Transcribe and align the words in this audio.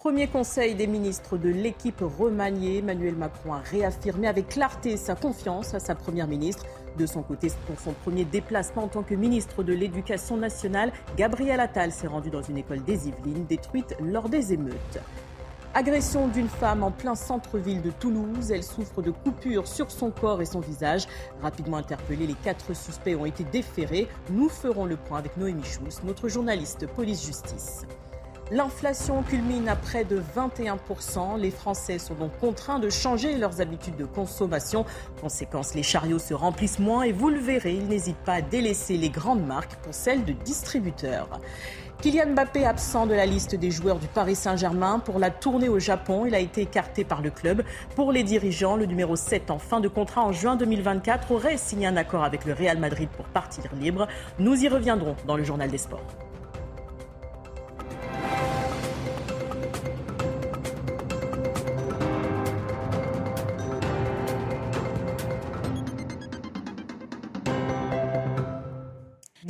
Premier 0.00 0.28
conseil 0.28 0.74
des 0.74 0.86
ministres 0.86 1.36
de 1.36 1.50
l'équipe 1.50 2.00
remaniée, 2.18 2.78
Emmanuel 2.78 3.16
Macron 3.16 3.52
a 3.52 3.58
réaffirmé 3.58 4.28
avec 4.28 4.48
clarté 4.48 4.96
sa 4.96 5.14
confiance 5.14 5.74
à 5.74 5.78
sa 5.78 5.94
première 5.94 6.26
ministre. 6.26 6.64
De 6.96 7.04
son 7.04 7.22
côté, 7.22 7.48
pour 7.66 7.78
son 7.78 7.92
premier 7.92 8.24
déplacement 8.24 8.84
en 8.84 8.88
tant 8.88 9.02
que 9.02 9.14
ministre 9.14 9.62
de 9.62 9.74
l'Éducation 9.74 10.38
nationale, 10.38 10.90
Gabriel 11.18 11.60
Attal 11.60 11.92
s'est 11.92 12.06
rendu 12.06 12.30
dans 12.30 12.40
une 12.40 12.56
école 12.56 12.82
des 12.82 13.08
Yvelines 13.08 13.44
détruite 13.44 13.94
lors 14.00 14.30
des 14.30 14.54
émeutes. 14.54 15.00
Agression 15.74 16.28
d'une 16.28 16.48
femme 16.48 16.82
en 16.82 16.92
plein 16.92 17.14
centre-ville 17.14 17.82
de 17.82 17.90
Toulouse. 17.90 18.52
Elle 18.52 18.64
souffre 18.64 19.02
de 19.02 19.10
coupures 19.10 19.68
sur 19.68 19.90
son 19.90 20.10
corps 20.10 20.40
et 20.40 20.46
son 20.46 20.60
visage. 20.60 21.08
Rapidement 21.42 21.76
interpellés, 21.76 22.26
les 22.26 22.32
quatre 22.42 22.74
suspects 22.74 23.16
ont 23.16 23.26
été 23.26 23.44
déférés. 23.44 24.08
Nous 24.30 24.48
ferons 24.48 24.86
le 24.86 24.96
point 24.96 25.18
avec 25.18 25.36
Noémie 25.36 25.62
Schulz, 25.62 26.00
notre 26.04 26.28
journaliste 26.28 26.86
police-justice. 26.86 27.84
L'inflation 28.52 29.22
culmine 29.22 29.68
à 29.68 29.76
près 29.76 30.02
de 30.02 30.20
21%. 30.36 31.38
Les 31.38 31.52
Français 31.52 32.00
sont 32.00 32.14
donc 32.14 32.36
contraints 32.40 32.80
de 32.80 32.90
changer 32.90 33.36
leurs 33.36 33.60
habitudes 33.60 33.96
de 33.96 34.04
consommation. 34.04 34.84
Conséquence, 35.20 35.76
les 35.76 35.84
chariots 35.84 36.18
se 36.18 36.34
remplissent 36.34 36.80
moins 36.80 37.02
et 37.02 37.12
vous 37.12 37.30
le 37.30 37.38
verrez, 37.38 37.74
ils 37.74 37.86
n'hésitent 37.86 38.16
pas 38.16 38.34
à 38.34 38.40
délaisser 38.40 38.96
les 38.96 39.08
grandes 39.08 39.46
marques 39.46 39.76
pour 39.76 39.94
celles 39.94 40.24
de 40.24 40.32
distributeurs. 40.32 41.28
Kylian 42.02 42.30
Mbappé 42.30 42.66
absent 42.66 43.06
de 43.06 43.14
la 43.14 43.24
liste 43.24 43.54
des 43.54 43.70
joueurs 43.70 44.00
du 44.00 44.08
Paris 44.08 44.34
Saint-Germain 44.34 44.98
pour 44.98 45.20
la 45.20 45.30
tournée 45.30 45.68
au 45.68 45.78
Japon. 45.78 46.24
Il 46.26 46.34
a 46.34 46.40
été 46.40 46.62
écarté 46.62 47.04
par 47.04 47.22
le 47.22 47.30
club. 47.30 47.62
Pour 47.94 48.10
les 48.10 48.24
dirigeants, 48.24 48.74
le 48.74 48.86
numéro 48.86 49.14
7 49.14 49.52
en 49.52 49.60
fin 49.60 49.78
de 49.78 49.86
contrat 49.86 50.24
en 50.24 50.32
juin 50.32 50.56
2024 50.56 51.30
aurait 51.30 51.56
signé 51.56 51.86
un 51.86 51.96
accord 51.96 52.24
avec 52.24 52.46
le 52.46 52.54
Real 52.54 52.78
Madrid 52.78 53.10
pour 53.16 53.26
partir 53.26 53.64
libre. 53.78 54.08
Nous 54.40 54.64
y 54.64 54.68
reviendrons 54.68 55.14
dans 55.26 55.36
le 55.36 55.44
journal 55.44 55.70
des 55.70 55.78
sports. 55.78 56.29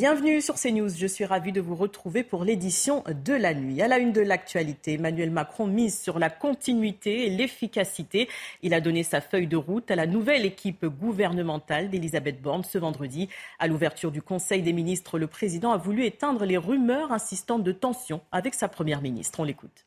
Bienvenue 0.01 0.41
sur 0.41 0.55
CNews. 0.55 0.89
Je 0.89 1.07
suis 1.07 1.27
ravie 1.27 1.53
de 1.53 1.61
vous 1.61 1.75
retrouver 1.77 2.23
pour 2.25 2.43
l'édition 2.43 3.05
de 3.07 3.35
la 3.35 3.53
nuit. 3.53 3.83
À 3.83 3.87
la 3.87 3.99
une 3.99 4.13
de 4.13 4.23
l'actualité, 4.23 4.95
Emmanuel 4.95 5.31
Macron 5.31 5.67
mise 5.67 6.01
sur 6.01 6.19
la 6.19 6.31
continuité 6.31 7.27
et 7.27 7.29
l'efficacité. 7.29 8.27
Il 8.63 8.73
a 8.73 8.81
donné 8.81 9.03
sa 9.03 9.21
feuille 9.21 9.47
de 9.47 9.59
route 9.59 9.91
à 9.91 9.97
la 9.97 10.07
nouvelle 10.07 10.47
équipe 10.47 10.87
gouvernementale 10.87 11.91
d'Elisabeth 11.91 12.41
Borne 12.41 12.65
ce 12.65 12.79
vendredi. 12.79 13.29
À 13.59 13.67
l'ouverture 13.67 14.11
du 14.11 14.23
Conseil 14.23 14.63
des 14.63 14.73
ministres, 14.73 15.19
le 15.19 15.27
président 15.27 15.71
a 15.71 15.77
voulu 15.77 16.07
éteindre 16.07 16.47
les 16.47 16.57
rumeurs 16.57 17.13
insistantes 17.13 17.63
de 17.63 17.73
tension 17.73 18.23
avec 18.33 18.55
sa 18.55 18.69
première 18.69 19.03
ministre. 19.03 19.41
On 19.41 19.45
l'écoute. 19.45 19.85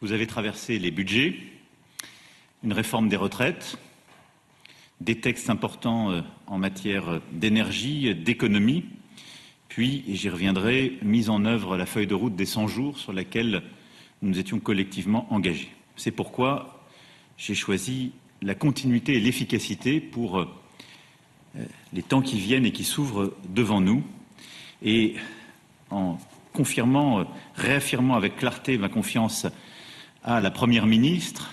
Vous 0.00 0.12
avez 0.12 0.26
traversé 0.26 0.78
les 0.78 0.90
budgets, 0.90 1.34
une 2.64 2.72
réforme 2.72 3.10
des 3.10 3.16
retraites, 3.16 3.76
des 5.00 5.20
textes 5.20 5.50
importants 5.50 6.10
euh, 6.10 6.20
en 6.46 6.58
matière 6.58 7.20
d'énergie, 7.32 8.14
d'économie, 8.14 8.84
puis, 9.70 10.02
j'y 10.08 10.28
reviendrai, 10.28 10.98
mise 11.00 11.30
en 11.30 11.44
œuvre 11.44 11.76
la 11.76 11.86
feuille 11.86 12.08
de 12.08 12.14
route 12.14 12.34
des 12.34 12.44
100 12.44 12.66
jours 12.66 12.98
sur 12.98 13.12
laquelle 13.12 13.62
nous 14.20 14.30
nous 14.30 14.38
étions 14.40 14.58
collectivement 14.58 15.32
engagés. 15.32 15.70
C'est 15.94 16.10
pourquoi 16.10 16.84
j'ai 17.38 17.54
choisi 17.54 18.10
la 18.42 18.56
continuité 18.56 19.14
et 19.14 19.20
l'efficacité 19.20 20.00
pour 20.00 20.40
euh, 20.40 20.46
les 21.92 22.02
temps 22.02 22.20
qui 22.20 22.36
viennent 22.40 22.66
et 22.66 22.72
qui 22.72 22.82
s'ouvrent 22.82 23.32
devant 23.48 23.80
nous. 23.80 24.02
Et 24.82 25.14
en 25.90 26.18
confirmant, 26.52 27.20
euh, 27.20 27.24
réaffirmant 27.54 28.16
avec 28.16 28.34
clarté 28.34 28.76
ma 28.76 28.88
confiance 28.88 29.46
à 30.24 30.40
la 30.40 30.50
Première 30.50 30.86
ministre, 30.86 31.48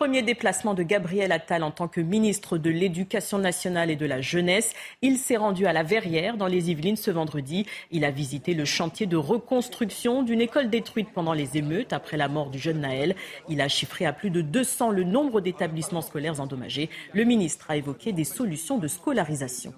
Premier 0.00 0.22
déplacement 0.22 0.72
de 0.72 0.82
Gabriel 0.82 1.30
Attal 1.30 1.62
en 1.62 1.70
tant 1.70 1.86
que 1.86 2.00
ministre 2.00 2.56
de 2.56 2.70
l'Éducation 2.70 3.36
nationale 3.36 3.90
et 3.90 3.96
de 3.96 4.06
la 4.06 4.22
jeunesse. 4.22 4.72
Il 5.02 5.18
s'est 5.18 5.36
rendu 5.36 5.66
à 5.66 5.74
la 5.74 5.82
Verrière, 5.82 6.38
dans 6.38 6.46
les 6.46 6.70
Yvelines, 6.70 6.96
ce 6.96 7.10
vendredi. 7.10 7.66
Il 7.90 8.06
a 8.06 8.10
visité 8.10 8.54
le 8.54 8.64
chantier 8.64 9.04
de 9.04 9.18
reconstruction 9.18 10.22
d'une 10.22 10.40
école 10.40 10.70
détruite 10.70 11.10
pendant 11.12 11.34
les 11.34 11.58
émeutes 11.58 11.92
après 11.92 12.16
la 12.16 12.28
mort 12.28 12.48
du 12.48 12.58
jeune 12.58 12.80
Naël. 12.80 13.14
Il 13.50 13.60
a 13.60 13.68
chiffré 13.68 14.06
à 14.06 14.14
plus 14.14 14.30
de 14.30 14.40
200 14.40 14.88
le 14.88 15.04
nombre 15.04 15.42
d'établissements 15.42 16.00
scolaires 16.00 16.40
endommagés. 16.40 16.88
Le 17.12 17.24
ministre 17.24 17.66
a 17.70 17.76
évoqué 17.76 18.14
des 18.14 18.24
solutions 18.24 18.78
de 18.78 18.88
scolarisation. 18.88 19.74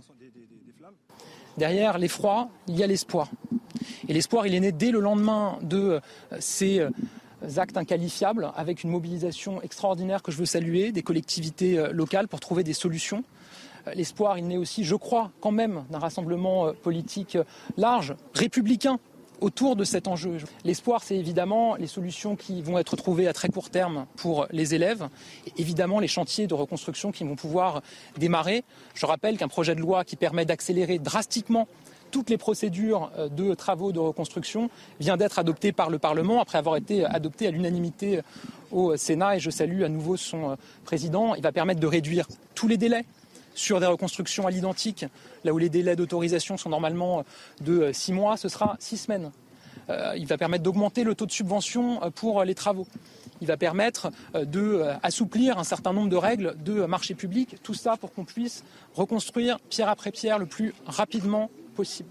Derrière 1.59 1.99
l'effroi, 1.99 2.49
il 2.69 2.79
y 2.79 2.85
a 2.85 2.87
l'espoir. 2.87 3.29
Et 4.07 4.13
l'espoir, 4.13 4.47
il 4.47 4.55
est 4.55 4.61
né 4.61 4.71
dès 4.71 4.93
le 4.93 5.01
lendemain 5.01 5.59
de 5.63 6.01
ces 6.39 6.87
actes 7.57 7.77
inqualifiables 7.77 8.51
avec 8.57 8.85
une 8.85 8.91
mobilisation 8.91 9.63
extraordinaire 9.63 10.23
que 10.23 10.33
je 10.33 10.39
veux 10.39 10.47
saluer 10.47 10.93
des 10.93 11.03
collectivités 11.03 11.79
euh, 11.79 11.93
locales 11.93 12.29
pour 12.29 12.41
trouver 12.41 12.65
des 12.65 12.73
solutions. 12.73 13.25
Euh, 13.87 13.93
l'espoir, 13.95 14.39
il 14.39 14.47
naît 14.47 14.57
aussi, 14.57 14.85
je 14.85 14.95
crois, 14.95 15.31
quand 15.41 15.51
même, 15.51 15.85
d'un 15.91 15.99
rassemblement 15.99 16.67
euh, 16.67 16.73
politique 16.73 17.39
large, 17.77 18.15
républicain, 18.35 18.99
autour 19.41 19.75
de 19.75 19.85
cet 19.85 20.07
enjeu. 20.07 20.39
L'espoir, 20.65 21.03
c'est 21.03 21.17
évidemment 21.17 21.75
les 21.75 21.89
solutions 21.89 22.37
qui 22.37 22.63
vont 22.63 22.79
être 22.79 22.95
trouvées 22.97 23.27
à 23.27 23.33
très 23.33 23.49
court 23.49 23.71
terme 23.71 24.07
pour 24.17 24.47
les 24.53 24.75
élèves, 24.75 25.09
et 25.47 25.53
évidemment 25.61 25.99
les 25.99 26.09
chantiers 26.09 26.47
de 26.47 26.55
reconstruction 26.55 27.11
qui 27.11 27.25
vont 27.25 27.35
pouvoir 27.35 27.83
démarrer. 28.17 28.63
Je 28.95 29.05
rappelle 29.05 29.37
qu'un 29.37 29.49
projet 29.49 29.75
de 29.75 29.81
loi 29.81 30.05
qui 30.05 30.15
permet 30.15 30.45
d'accélérer 30.45 30.99
drastiquement 30.99 31.67
toutes 32.13 32.31
les 32.31 32.39
procédures 32.39 33.11
euh, 33.19 33.29
de 33.29 33.55
travaux 33.55 33.91
de 33.91 33.99
reconstruction 33.99 34.71
vient 35.01 35.17
d'être 35.17 35.41
adopté 35.41 35.73
par 35.73 35.91
le 35.91 35.99
Parlement 35.99 36.41
après 36.41 36.59
avoir 36.59 36.77
été 36.77 37.05
adopté 37.05 37.49
à 37.49 37.51
l'unanimité 37.51 38.19
euh, 38.19 38.23
au 38.71 38.97
Sénat 38.97 39.37
et 39.37 39.41
je 39.41 39.51
salue 39.51 39.83
à 39.83 39.89
nouveau 39.89 40.17
son 40.17 40.51
euh, 40.51 40.55
président. 40.85 41.35
Il 41.35 41.43
va 41.43 41.51
permettre 41.51 41.81
de 41.81 41.87
réduire 41.89 42.29
tous 42.55 42.69
les 42.69 42.77
délais 42.77 43.05
sur 43.55 43.81
des 43.81 43.87
reconstructions 43.87 44.47
à 44.47 44.51
l'identique, 44.51 45.05
là 45.45 45.53
où 45.53 45.59
les 45.59 45.69
délais 45.69 45.97
d'autorisation 45.97 46.57
sont 46.57 46.71
normalement 46.71 47.23
de 47.61 47.91
six 47.93 48.13
mois, 48.13 48.39
ce 48.39 48.49
sera 48.49 48.77
six 48.79 48.97
semaines. 48.97 49.31
il 50.17 50.27
va 50.27 50.39
permettre 50.39 50.63
d'augmenter 50.63 51.05
le 51.05 51.15
taux 51.15 51.27
de 51.27 51.33
subvention 51.33 52.01
pour 52.15 52.45
les 52.45 52.55
travaux. 52.55 52.87
Il 53.43 53.47
va 53.47 53.59
permettre 53.59 54.11
d'assouplir 54.33 55.59
un 55.59 55.65
certain 55.65 55.93
nombre 55.93 56.09
de 56.09 56.17
règles 56.17 56.55
de 56.65 56.87
marché 56.87 57.15
public, 57.15 57.57
tout 57.63 57.75
ça 57.75 57.99
pour 57.99 58.15
qu'on 58.15 58.25
puisse 58.25 58.65
reconstruire 58.95 59.59
pierre 59.69 59.91
après 59.91 60.13
pierre 60.13 60.39
le 60.39 60.47
plus 60.47 60.73
rapidement 60.87 61.51
possible. 61.73 62.11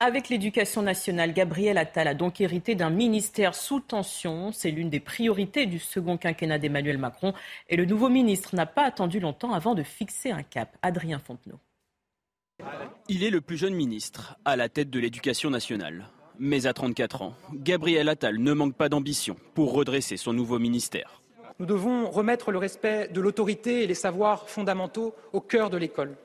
Avec 0.00 0.28
l'éducation 0.28 0.80
nationale, 0.82 1.32
Gabriel 1.32 1.76
Attal 1.76 2.06
a 2.06 2.14
donc 2.14 2.40
hérité 2.40 2.76
d'un 2.76 2.90
ministère 2.90 3.56
sous 3.56 3.80
tension. 3.80 4.52
C'est 4.52 4.70
l'une 4.70 4.90
des 4.90 5.00
priorités 5.00 5.66
du 5.66 5.80
second 5.80 6.16
quinquennat 6.16 6.58
d'Emmanuel 6.58 6.98
Macron. 6.98 7.34
Et 7.68 7.74
le 7.74 7.84
nouveau 7.84 8.08
ministre 8.08 8.54
n'a 8.54 8.66
pas 8.66 8.84
attendu 8.84 9.18
longtemps 9.18 9.52
avant 9.52 9.74
de 9.74 9.82
fixer 9.82 10.30
un 10.30 10.44
cap. 10.44 10.76
Adrien 10.82 11.18
Fontenot. 11.18 11.58
Il 13.08 13.24
est 13.24 13.30
le 13.30 13.40
plus 13.40 13.56
jeune 13.56 13.74
ministre 13.74 14.36
à 14.44 14.54
la 14.54 14.68
tête 14.68 14.88
de 14.88 15.00
l'éducation 15.00 15.50
nationale. 15.50 16.06
Mais 16.38 16.66
à 16.66 16.72
34 16.72 17.22
ans, 17.22 17.34
Gabriel 17.52 18.08
Attal 18.08 18.38
ne 18.38 18.52
manque 18.52 18.76
pas 18.76 18.88
d'ambition 18.88 19.36
pour 19.54 19.72
redresser 19.72 20.16
son 20.16 20.32
nouveau 20.32 20.60
ministère. 20.60 21.22
Nous 21.58 21.66
devons 21.66 22.08
remettre 22.08 22.52
le 22.52 22.58
respect 22.58 23.08
de 23.08 23.20
l'autorité 23.20 23.82
et 23.82 23.88
les 23.88 23.94
savoirs 23.94 24.48
fondamentaux 24.48 25.16
au 25.32 25.40
cœur 25.40 25.70
de 25.70 25.76
l'école. 25.76 26.16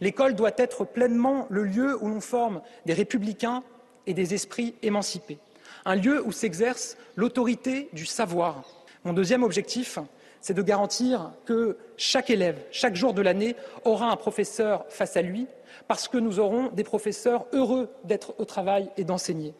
L'école 0.00 0.34
doit 0.34 0.52
être 0.56 0.84
pleinement 0.84 1.46
le 1.50 1.64
lieu 1.64 2.02
où 2.02 2.08
l'on 2.08 2.20
forme 2.20 2.62
des 2.86 2.94
républicains 2.94 3.62
et 4.06 4.14
des 4.14 4.34
esprits 4.34 4.74
émancipés, 4.82 5.38
un 5.84 5.94
lieu 5.94 6.22
où 6.26 6.32
s'exerce 6.32 6.96
l'autorité 7.16 7.88
du 7.92 8.06
savoir. 8.06 8.64
Mon 9.04 9.12
deuxième 9.12 9.42
objectif, 9.42 9.98
c'est 10.40 10.54
de 10.54 10.62
garantir 10.62 11.30
que 11.46 11.78
chaque 11.96 12.30
élève, 12.30 12.58
chaque 12.72 12.96
jour 12.96 13.14
de 13.14 13.22
l'année, 13.22 13.56
aura 13.84 14.10
un 14.10 14.16
professeur 14.16 14.84
face 14.88 15.16
à 15.16 15.22
lui, 15.22 15.46
parce 15.88 16.08
que 16.08 16.18
nous 16.18 16.38
aurons 16.38 16.68
des 16.68 16.84
professeurs 16.84 17.46
heureux 17.52 17.88
d'être 18.04 18.34
au 18.38 18.44
travail 18.44 18.90
et 18.96 19.04
d'enseigner. 19.04 19.54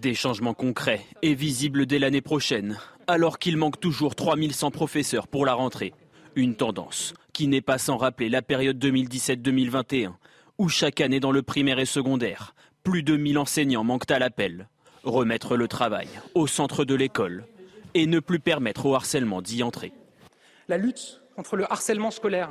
Des 0.00 0.14
changements 0.14 0.54
concrets 0.54 1.00
et 1.22 1.34
visibles 1.34 1.86
dès 1.86 1.98
l'année 1.98 2.20
prochaine, 2.20 2.78
alors 3.06 3.38
qu'il 3.38 3.56
manque 3.56 3.80
toujours 3.80 4.14
3100 4.14 4.70
professeurs 4.70 5.28
pour 5.28 5.46
la 5.46 5.54
rentrée. 5.54 5.94
Une 6.36 6.54
tendance 6.54 7.14
qui 7.32 7.48
n'est 7.48 7.62
pas 7.62 7.78
sans 7.78 7.96
rappeler 7.96 8.28
la 8.28 8.42
période 8.42 8.76
2017-2021, 8.78 10.12
où 10.58 10.68
chaque 10.68 11.00
année 11.00 11.18
dans 11.18 11.32
le 11.32 11.40
primaire 11.42 11.78
et 11.78 11.86
secondaire, 11.86 12.54
Plus 12.82 13.02
de 13.02 13.16
1000 13.16 13.38
enseignants 13.38 13.82
manquent 13.82 14.10
à 14.10 14.18
l'appel. 14.18 14.68
Remettre 15.02 15.56
le 15.56 15.66
travail 15.66 16.08
au 16.34 16.46
centre 16.46 16.84
de 16.84 16.94
l'école 16.94 17.46
et 17.94 18.06
ne 18.06 18.20
plus 18.20 18.38
permettre 18.38 18.84
au 18.84 18.94
harcèlement 18.94 19.40
d'y 19.40 19.62
entrer. 19.62 19.92
La 20.68 20.76
lutte 20.76 21.22
contre 21.34 21.56
le 21.56 21.64
harcèlement 21.72 22.10
scolaire 22.10 22.50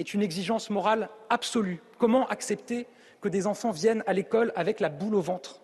est 0.00 0.12
une 0.12 0.22
exigence 0.22 0.68
morale 0.68 1.08
absolue. 1.30 1.80
Comment 1.98 2.26
accepter 2.26 2.88
que 3.20 3.28
des 3.28 3.46
enfants 3.46 3.70
viennent 3.70 4.02
à 4.06 4.12
l'école 4.12 4.52
avec 4.56 4.80
la 4.80 4.88
boule 4.88 5.14
au 5.14 5.22
ventre? 5.22 5.60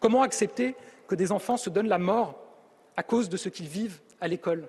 Comment 0.00 0.22
accepter 0.22 0.74
que 1.06 1.14
des 1.14 1.30
enfants 1.32 1.58
se 1.58 1.68
donnent 1.68 1.88
la 1.88 1.98
mort 1.98 2.40
à 2.96 3.02
cause 3.02 3.28
de 3.28 3.36
ce 3.36 3.50
qu'ils 3.50 3.68
vivent 3.68 4.00
à 4.22 4.26
l'école? 4.26 4.68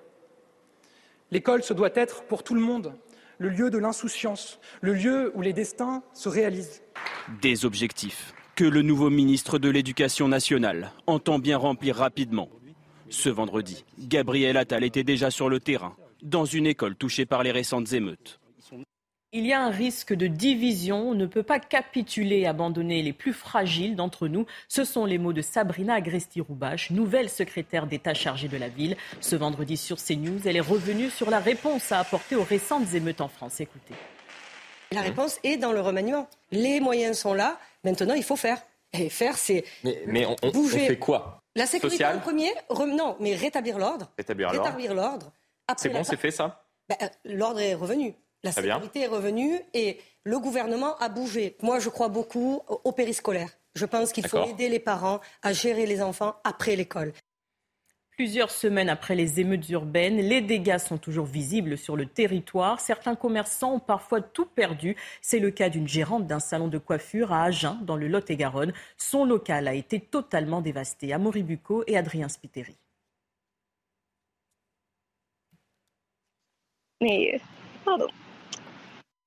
L'école, 1.30 1.62
ce 1.62 1.74
doit 1.74 1.90
être 1.94 2.24
pour 2.24 2.42
tout 2.42 2.54
le 2.54 2.60
monde 2.60 2.94
le 3.40 3.48
lieu 3.48 3.70
de 3.70 3.78
l'insouciance, 3.78 4.60
le 4.82 4.92
lieu 4.92 5.32
où 5.34 5.40
les 5.40 5.54
destins 5.54 6.02
se 6.12 6.28
réalisent. 6.28 6.82
Des 7.40 7.64
objectifs 7.64 8.34
que 8.54 8.64
le 8.64 8.82
nouveau 8.82 9.08
ministre 9.08 9.58
de 9.58 9.70
l'Éducation 9.70 10.28
nationale 10.28 10.92
entend 11.06 11.38
bien 11.38 11.56
remplir 11.56 11.96
rapidement. 11.96 12.50
Ce 13.08 13.30
vendredi, 13.30 13.86
Gabriel 13.98 14.58
Attal 14.58 14.84
était 14.84 15.04
déjà 15.04 15.30
sur 15.30 15.48
le 15.48 15.58
terrain, 15.58 15.96
dans 16.22 16.44
une 16.44 16.66
école 16.66 16.96
touchée 16.96 17.24
par 17.24 17.42
les 17.42 17.50
récentes 17.50 17.94
émeutes. 17.94 18.39
Il 19.32 19.46
y 19.46 19.52
a 19.52 19.62
un 19.62 19.70
risque 19.70 20.12
de 20.12 20.26
division. 20.26 21.10
On 21.10 21.14
ne 21.14 21.26
peut 21.26 21.44
pas 21.44 21.60
capituler 21.60 22.46
abandonner 22.46 23.00
les 23.00 23.12
plus 23.12 23.32
fragiles 23.32 23.94
d'entre 23.94 24.26
nous. 24.26 24.44
Ce 24.66 24.82
sont 24.82 25.04
les 25.04 25.18
mots 25.18 25.32
de 25.32 25.40
Sabrina 25.40 25.94
Agresti-Roubache, 25.94 26.90
nouvelle 26.90 27.30
secrétaire 27.30 27.86
d'État 27.86 28.12
chargée 28.12 28.48
de 28.48 28.56
la 28.56 28.68
ville. 28.68 28.96
Ce 29.20 29.36
vendredi 29.36 29.76
sur 29.76 29.98
CNews, 29.98 30.40
elle 30.46 30.56
est 30.56 30.60
revenue 30.60 31.10
sur 31.10 31.30
la 31.30 31.38
réponse 31.38 31.92
à 31.92 32.00
apporter 32.00 32.34
aux 32.34 32.42
récentes 32.42 32.92
émeutes 32.92 33.20
en 33.20 33.28
France. 33.28 33.60
Écoutez. 33.60 33.94
La 34.90 35.02
réponse 35.02 35.38
est 35.44 35.58
dans 35.58 35.70
le 35.70 35.80
remaniement. 35.80 36.28
Les 36.50 36.80
moyens 36.80 37.16
sont 37.18 37.32
là. 37.32 37.56
Maintenant, 37.84 38.14
il 38.14 38.24
faut 38.24 38.34
faire. 38.34 38.60
Et 38.92 39.08
faire, 39.08 39.38
c'est. 39.38 39.62
Mais, 39.84 40.26
on, 40.26 40.64
fait 40.64 40.98
quoi? 40.98 41.40
La 41.54 41.66
sécurité 41.66 42.04
en 42.04 42.18
premier 42.18 42.50
Non, 42.68 43.16
mais 43.20 43.36
rétablir 43.36 43.78
l'ordre. 43.78 44.10
Rétablir 44.18 44.92
l'ordre. 44.92 45.30
C'est 45.76 45.90
bon, 45.90 46.02
c'est 46.02 46.16
fait 46.16 46.32
ça? 46.32 46.64
Ben, 46.88 46.96
euh, 47.02 47.06
L'ordre 47.24 47.60
est 47.60 47.74
revenu. 47.74 48.16
La 48.42 48.52
sécurité 48.52 49.00
est 49.00 49.06
revenue 49.06 49.60
et 49.74 49.98
le 50.24 50.38
gouvernement 50.38 50.96
a 50.98 51.08
bougé. 51.08 51.56
Moi, 51.62 51.78
je 51.78 51.88
crois 51.88 52.08
beaucoup 52.08 52.62
au 52.68 52.92
périscolaire. 52.92 53.50
Je 53.74 53.86
pense 53.86 54.12
qu'il 54.12 54.26
faut 54.26 54.44
aider 54.44 54.68
les 54.68 54.80
parents 54.80 55.20
à 55.42 55.52
gérer 55.52 55.86
les 55.86 56.02
enfants 56.02 56.36
après 56.44 56.74
l'école. 56.74 57.12
Plusieurs 58.16 58.50
semaines 58.50 58.90
après 58.90 59.14
les 59.14 59.40
émeutes 59.40 59.68
urbaines, 59.70 60.18
les 60.18 60.42
dégâts 60.42 60.76
sont 60.76 60.98
toujours 60.98 61.24
visibles 61.24 61.78
sur 61.78 61.96
le 61.96 62.04
territoire. 62.04 62.78
Certains 62.80 63.14
commerçants 63.14 63.76
ont 63.76 63.80
parfois 63.80 64.20
tout 64.20 64.44
perdu. 64.44 64.94
C'est 65.22 65.38
le 65.38 65.50
cas 65.50 65.70
d'une 65.70 65.88
gérante 65.88 66.26
d'un 66.26 66.40
salon 66.40 66.68
de 66.68 66.76
coiffure 66.76 67.32
à 67.32 67.44
Agen, 67.44 67.78
dans 67.82 67.96
le 67.96 68.08
Lot-et-Garonne. 68.08 68.74
Son 68.98 69.24
local 69.24 69.68
a 69.68 69.74
été 69.74 70.00
totalement 70.00 70.60
dévasté. 70.60 71.14
Amaury 71.14 71.42
Bucco 71.42 71.82
et 71.86 71.96
Adrien 71.96 72.28
Spiteri. 72.28 72.76
Mais, 77.00 77.34
euh, 77.34 77.38
pardon. 77.86 78.08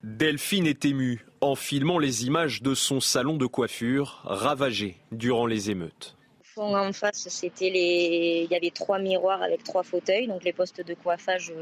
Delphine 0.03 0.67
est 0.67 0.83
émue 0.83 1.25
en 1.39 1.55
filmant 1.55 1.97
les 1.97 2.25
images 2.25 2.61
de 2.61 2.75
son 2.75 2.99
salon 2.99 3.37
de 3.37 3.45
coiffure 3.45 4.19
ravagé 4.25 4.97
durant 5.13 5.45
les 5.45 5.71
émeutes. 5.71 6.17
En 6.57 6.91
face, 6.91 7.29
c'était 7.29 7.69
les... 7.69 8.41
il 8.43 8.51
y 8.51 8.55
avait 8.55 8.69
trois 8.69 8.99
miroirs 8.99 9.41
avec 9.41 9.63
trois 9.63 9.81
fauteuils, 9.81 10.27
donc 10.27 10.43
les 10.43 10.51
postes 10.51 10.85
de 10.85 10.93
coiffage, 10.93 11.53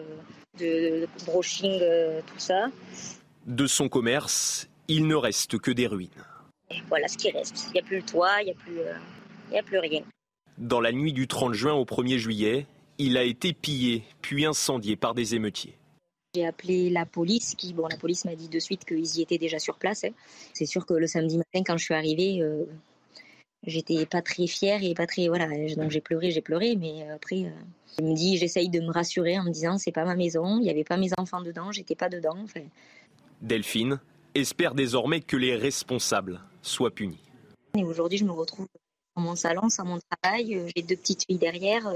de 0.60 1.08
brushing, 1.28 1.80
euh, 1.84 2.20
tout 2.26 2.40
ça. 2.40 2.72
De 3.46 3.68
son 3.68 3.90
commerce, 3.90 4.68
il 4.88 5.06
ne 5.06 5.16
reste 5.16 5.60
que 5.60 5.70
des 5.70 5.86
ruines. 5.86 6.10
voilà 6.90 7.08
ce 7.08 7.18
qui 7.18 7.30
reste. 7.30 7.68
Il 7.68 7.74
n'y 7.74 7.80
a 7.80 7.84
plus 7.84 7.98
le 7.98 8.04
toit, 8.04 8.42
il 8.42 8.46
n'y 8.46 8.52
a, 8.52 8.56
plus, 8.56 8.80
euh, 8.80 9.60
a 9.60 9.64
plus 9.64 9.78
rien. 9.78 10.02
Dans 10.58 10.82
la 10.82 10.92
nuit 10.92 11.14
du 11.14 11.28
30 11.28 11.54
juin 11.54 11.74
au 11.74 11.86
1er 11.86 12.18
juillet, 12.18 12.66
il 12.98 13.18
a 13.18 13.24
été 13.24 13.54
pillé 13.54 14.04
puis 14.24 14.48
incendié 14.48 14.96
par 14.96 15.14
des 15.14 15.36
émeutiers. 15.36 15.78
J'ai 16.34 16.46
appelé 16.46 16.90
la 16.90 17.06
police, 17.06 17.56
qui, 17.56 17.74
bon, 17.74 17.88
la 17.88 17.98
police 17.98 18.24
m'a 18.24 18.36
dit 18.36 18.48
de 18.48 18.60
suite 18.60 18.86
qu'ils 18.86 19.18
y 19.18 19.22
étaient 19.22 19.38
déjà 19.38 19.60
sur 19.60 19.78
place. 19.78 20.06
Hein. 20.06 20.12
C'est 20.54 20.66
sûr 20.66 20.86
que 20.86 20.94
le 20.94 21.06
samedi 21.06 21.38
matin, 21.38 21.62
quand 21.66 21.76
je 21.76 21.84
suis 21.84 21.94
arrivée, 21.94 22.42
euh, 22.42 22.64
j'étais 23.68 24.06
pas 24.06 24.22
très 24.22 24.48
fière 24.48 24.82
et 24.82 24.94
pas 24.94 25.08
très, 25.08 25.28
voilà, 25.28 25.48
donc 25.76 25.92
j'ai 25.92 26.00
pleuré, 26.00 26.32
j'ai 26.32 26.40
pleuré, 26.40 26.78
mais 26.78 27.10
après, 27.10 27.44
euh, 27.44 27.50
je 28.00 28.06
me 28.06 28.14
dis, 28.14 28.38
j'essaye 28.38 28.70
de 28.70 28.80
me 28.80 28.92
rassurer 28.92 29.38
en 29.38 29.44
me 29.44 29.52
disant, 29.52 29.78
c'est 29.78 29.92
pas 29.92 30.06
ma 30.06 30.16
maison, 30.16 30.58
il 30.60 30.64
n'y 30.64 30.70
avait 30.70 30.86
pas 30.86 30.96
mes 30.96 31.10
enfants 31.18 31.42
dedans, 31.42 31.74
j'étais 31.74 31.96
pas 31.96 32.08
dedans. 32.08 32.46
Delphine 33.42 34.00
espère 34.34 34.74
désormais 34.74 35.20
que 35.20 35.36
les 35.36 35.58
responsables 35.58 36.40
soient 36.62 36.92
punis. 36.92 37.20
Et 37.78 37.84
aujourd'hui, 37.84 38.18
je 38.18 38.26
me 38.26 38.32
retrouve 38.32 38.68
dans 39.18 39.24
mon 39.24 39.36
salon, 39.36 39.68
sans 39.68 39.84
mon 39.84 40.00
travail, 40.22 40.56
euh, 40.56 40.70
j'ai 40.74 40.82
deux 40.82 40.96
petites 40.96 41.26
filles 41.26 41.40
derrière. 41.40 41.94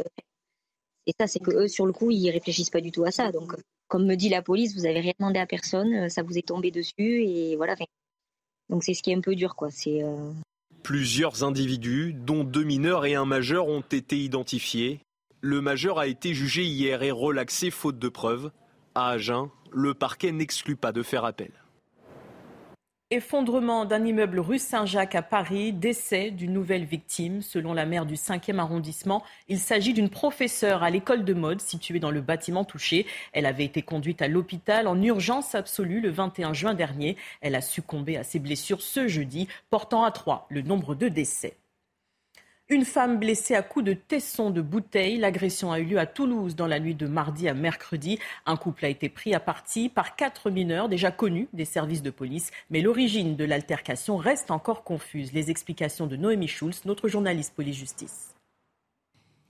Et 1.07 1.13
ça, 1.17 1.25
c'est 1.25 1.39
que 1.39 1.51
eux, 1.51 1.67
sur 1.69 1.85
le 1.85 1.93
coup, 1.93 2.11
ils 2.11 2.29
réfléchissent 2.31 2.69
pas 2.69 2.81
du 2.81 2.91
tout 2.91 3.05
à 3.05 3.11
ça. 3.11 3.31
Donc, 3.31 3.53
comme 3.95 4.07
me 4.07 4.15
dit 4.15 4.27
la 4.27 4.41
police, 4.41 4.75
vous 4.75 4.85
avez 4.85 4.99
rien 4.99 5.13
demandé 5.17 5.39
à 5.39 5.45
personne, 5.45 5.93
euh, 5.93 6.09
ça 6.09 6.21
vous 6.21 6.37
est 6.37 6.45
tombé 6.45 6.69
dessus 6.69 7.23
et 7.23 7.55
voilà. 7.55 7.77
Donc 8.69 8.83
c'est 8.83 8.93
ce 8.93 9.01
qui 9.01 9.11
est 9.11 9.15
un 9.15 9.21
peu 9.21 9.35
dur, 9.35 9.55
quoi. 9.55 9.71
C'est 9.71 10.03
euh, 10.03 10.33
Plusieurs 10.83 11.45
individus, 11.45 12.13
dont 12.13 12.43
deux 12.43 12.65
mineurs 12.65 13.05
et 13.05 13.15
un 13.15 13.23
majeur, 13.23 13.69
ont 13.69 13.85
été 13.89 14.17
identifiés. 14.17 14.99
Le 15.39 15.61
majeur 15.61 15.97
a 15.97 16.07
été 16.07 16.33
jugé 16.33 16.65
hier 16.65 17.03
et 17.03 17.11
relaxé 17.11 17.71
faute 17.71 17.97
de 17.97 18.09
preuves. 18.09 18.51
À 18.95 19.11
Agen, 19.11 19.49
le 19.71 19.93
parquet 19.93 20.33
n'exclut 20.33 20.75
pas 20.75 20.91
de 20.91 21.01
faire 21.01 21.23
appel. 21.23 21.53
Effondrement 23.11 23.85
d'un 23.85 24.03
immeuble 24.03 24.39
rue 24.39 24.57
Saint-Jacques 24.57 25.13
à 25.13 25.21
Paris, 25.21 25.71
décès 25.71 26.31
d'une 26.31 26.53
nouvelle 26.53 26.85
victime. 26.85 27.43
Selon 27.43 27.71
la 27.75 27.85
maire 27.85 28.07
du 28.07 28.15
5e 28.15 28.57
arrondissement, 28.57 29.21
il 29.47 29.59
s'agit 29.59 29.93
d'une 29.93 30.09
professeure 30.09 30.81
à 30.81 30.89
l'école 30.89 31.23
de 31.23 31.35
mode 31.35 31.61
située 31.61 31.99
dans 31.99 32.09
le 32.09 32.21
bâtiment 32.21 32.65
touché. 32.65 33.05
Elle 33.31 33.45
avait 33.45 33.63
été 33.63 33.83
conduite 33.83 34.23
à 34.23 34.27
l'hôpital 34.27 34.87
en 34.87 34.99
urgence 34.99 35.53
absolue 35.53 36.01
le 36.01 36.09
21 36.09 36.53
juin 36.53 36.73
dernier. 36.73 37.15
Elle 37.41 37.53
a 37.53 37.61
succombé 37.61 38.17
à 38.17 38.23
ses 38.23 38.39
blessures 38.39 38.81
ce 38.81 39.07
jeudi, 39.07 39.47
portant 39.69 40.03
à 40.03 40.09
trois 40.09 40.47
le 40.49 40.63
nombre 40.63 40.95
de 40.95 41.07
décès. 41.07 41.57
Une 42.67 42.83
femme 42.83 43.19
blessée 43.19 43.53
à 43.53 43.61
coups 43.61 43.85
de 43.85 43.93
tesson 43.93 44.49
de 44.49 44.59
bouteille. 44.59 45.19
L'agression 45.19 45.71
a 45.71 45.77
eu 45.77 45.83
lieu 45.83 45.99
à 45.99 46.07
Toulouse 46.07 46.55
dans 46.55 46.65
la 46.65 46.79
nuit 46.79 46.95
de 46.95 47.05
mardi 47.05 47.47
à 47.47 47.53
mercredi. 47.53 48.17
Un 48.47 48.57
couple 48.57 48.85
a 48.85 48.89
été 48.89 49.07
pris 49.07 49.35
à 49.35 49.39
partie 49.39 49.87
par 49.87 50.15
quatre 50.15 50.49
mineurs 50.49 50.89
déjà 50.89 51.11
connus 51.11 51.47
des 51.53 51.63
services 51.63 52.01
de 52.01 52.09
police. 52.09 52.49
Mais 52.71 52.81
l'origine 52.81 53.35
de 53.35 53.45
l'altercation 53.45 54.17
reste 54.17 54.49
encore 54.49 54.83
confuse. 54.83 55.31
Les 55.31 55.51
explications 55.51 56.07
de 56.07 56.15
Noémie 56.15 56.47
Schulz, 56.47 56.85
notre 56.85 57.07
journaliste 57.07 57.53
police-justice. 57.53 58.34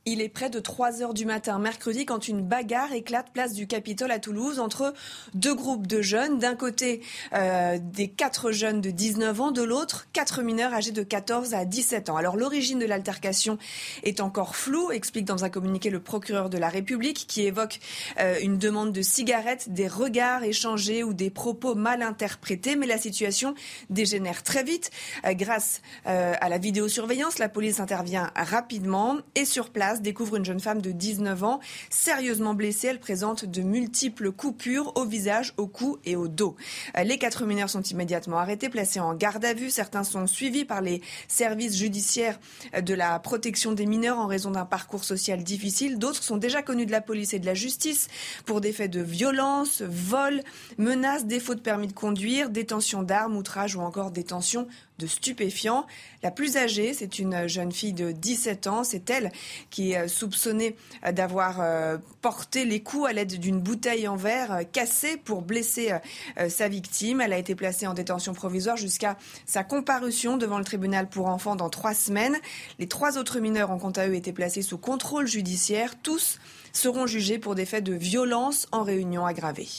Il 0.08 0.22
est 0.22 0.30
près 0.30 0.52
de 0.52 0.60
3 0.60 1.02
heures 1.02 1.16
du 1.16 1.26
matin 1.26 1.58
mercredi 1.58 2.06
quand 2.06 2.28
une 2.28 2.44
bagarre 2.44 2.94
éclate 2.94 3.32
place 3.34 3.54
du 3.54 3.66
Capitole 3.66 4.12
à 4.12 4.20
Toulouse 4.20 4.60
entre 4.60 4.94
deux 5.34 5.56
groupes 5.56 5.88
de 5.88 6.04
jeunes. 6.04 6.38
D'un 6.38 6.54
côté, 6.56 7.02
euh, 7.34 7.80
des 7.82 8.10
quatre 8.10 8.52
jeunes 8.52 8.82
de 8.82 8.92
19 8.92 9.42
ans, 9.42 9.50
de 9.50 9.64
l'autre, 9.64 10.06
quatre 10.14 10.44
mineurs 10.44 10.76
âgés 10.76 10.92
de 10.92 11.02
14 11.02 11.56
à 11.56 11.66
17 11.66 12.12
ans. 12.12 12.18
Alors 12.18 12.38
l'origine 12.38 12.78
de 12.78 12.86
l'altercation 12.86 13.58
est 14.04 14.20
encore 14.20 14.56
floue, 14.56 14.92
explique 14.92 15.26
dans 15.26 15.44
un 15.44 15.50
communiqué 15.50 15.90
le 15.90 16.00
procureur 16.00 16.52
de 16.52 16.60
la 16.60 16.70
République 16.70 17.26
qui 17.28 17.42
évoque 17.42 17.80
euh, 18.20 18.38
une 18.44 18.60
demande 18.60 18.92
de 18.92 19.02
cigarettes, 19.02 19.74
des 19.74 19.88
regards 19.88 20.44
échangés 20.44 21.04
ou 21.04 21.16
des 21.16 21.32
propos 21.32 21.74
mal 21.74 22.04
interprétés. 22.04 22.76
Mais 22.76 22.86
la 22.86 23.00
situation 23.00 23.56
dégénère 23.90 24.44
très 24.44 24.64
vite. 24.64 24.92
Euh, 25.26 25.34
grâce 25.34 25.82
à 26.06 26.48
la 26.48 26.60
vidéosurveillance, 26.60 27.40
la 27.40 27.50
police 27.50 27.80
intervient 27.80 28.32
rapidement 28.36 29.18
et 29.34 29.46
sur 29.46 29.72
place 29.72 29.95
découvre 30.02 30.36
une 30.36 30.46
jeune 30.46 30.60
femme 30.60 30.82
de 30.82 30.92
19 30.92 31.44
ans 31.44 31.60
sérieusement 31.90 32.54
blessée. 32.54 32.88
Elle 32.88 33.00
présente 33.00 33.46
de 33.46 33.62
multiples 33.62 34.32
coupures 34.32 34.92
au 34.96 35.06
visage, 35.06 35.54
au 35.58 35.68
cou 35.68 35.98
et 36.06 36.16
au 36.16 36.28
dos. 36.28 36.56
Les 37.04 37.18
quatre 37.18 37.46
mineurs 37.46 37.70
sont 37.70 37.82
immédiatement 37.82 38.38
arrêtés, 38.38 38.70
placés 38.70 39.00
en 39.00 39.14
garde 39.14 39.46
à 39.46 39.54
vue. 39.54 39.70
Certains 39.70 40.04
sont 40.04 40.28
suivis 40.28 40.66
par 40.66 40.82
les 40.82 41.02
services 41.28 41.75
judiciaires 41.75 42.40
de 42.80 42.94
la 42.94 43.20
protection 43.20 43.72
des 43.72 43.86
mineurs 43.86 44.20
en 44.20 44.28
raison 44.28 44.52
d'un 44.52 44.66
parcours 44.66 45.04
social 45.04 45.44
difficile. 45.44 45.98
D'autres 45.98 46.24
sont 46.24 46.38
déjà 46.38 46.62
connus 46.62 46.86
de 46.86 46.92
la 46.92 47.02
police 47.02 47.34
et 47.34 47.40
de 47.40 47.46
la 47.46 47.54
justice 47.54 48.08
pour 48.46 48.62
des 48.62 48.72
faits 48.72 48.92
de 48.92 49.02
violence, 49.02 49.82
vol, 49.82 50.42
menaces, 50.78 51.25
défaut 51.25 51.56
de 51.56 51.60
permis 51.60 51.88
de 51.88 51.94
conduire, 51.94 52.50
détention 52.50 53.04
d'armes, 53.04 53.38
outrage 53.38 53.75
ou 53.75 53.82
encore 53.82 54.12
détention 54.12 54.68
de 55.00 55.08
stupéfiants. 55.08 55.86
La 56.24 56.32
plus 56.32 56.58
âgée, 56.58 56.94
c'est 56.94 57.20
une 57.20 57.48
jeune 57.48 57.72
fille 57.72 57.94
de 57.94 58.12
17 58.12 58.68
ans. 58.68 58.84
C'est 58.84 59.10
elle 59.10 59.32
qui 59.70 59.85
est 59.92 60.08
soupçonnée 60.08 60.75
d'avoir 61.12 61.60
euh, 61.62 61.98
porté 62.22 62.65
les 62.65 62.82
coups 62.82 63.08
à 63.08 63.13
l'aide 63.13 63.39
d'une 63.39 63.60
bouteille 63.60 64.08
en 64.08 64.15
verre 64.15 64.51
euh, 64.51 64.63
cassée 64.63 65.18
pour 65.18 65.42
blesser 65.42 65.94
euh, 66.38 66.50
sa 66.50 66.68
victime. 66.68 67.22
Elle 67.22 67.34
a 67.34 67.38
été 67.38 67.56
placée 67.56 67.88
en 67.88 67.94
détention 67.94 68.34
provisoire 68.34 68.77
jusqu'à 68.77 69.18
sa 69.46 69.63
comparution 69.63 70.38
devant 70.38 70.58
le 70.58 70.65
tribunal 70.65 71.08
pour 71.08 71.27
enfants 71.27 71.56
dans 71.56 71.70
trois 71.70 71.94
semaines. 71.94 72.38
Les 72.80 72.88
trois 72.88 73.18
autres 73.18 73.39
mineurs 73.39 73.72
ont 73.72 73.80
quant 73.80 73.92
à 73.92 74.08
eux 74.08 74.15
été 74.15 74.34
placés 74.34 74.62
sous 74.62 74.77
contrôle 74.77 75.27
judiciaire. 75.27 75.94
Tous 76.01 76.39
seront 76.74 77.08
jugés 77.08 77.39
pour 77.39 77.56
des 77.56 77.65
faits 77.65 77.84
de 77.84 77.94
violence 77.94 78.68
en 78.72 78.84
réunion 78.84 79.25
aggravée. 79.25 79.70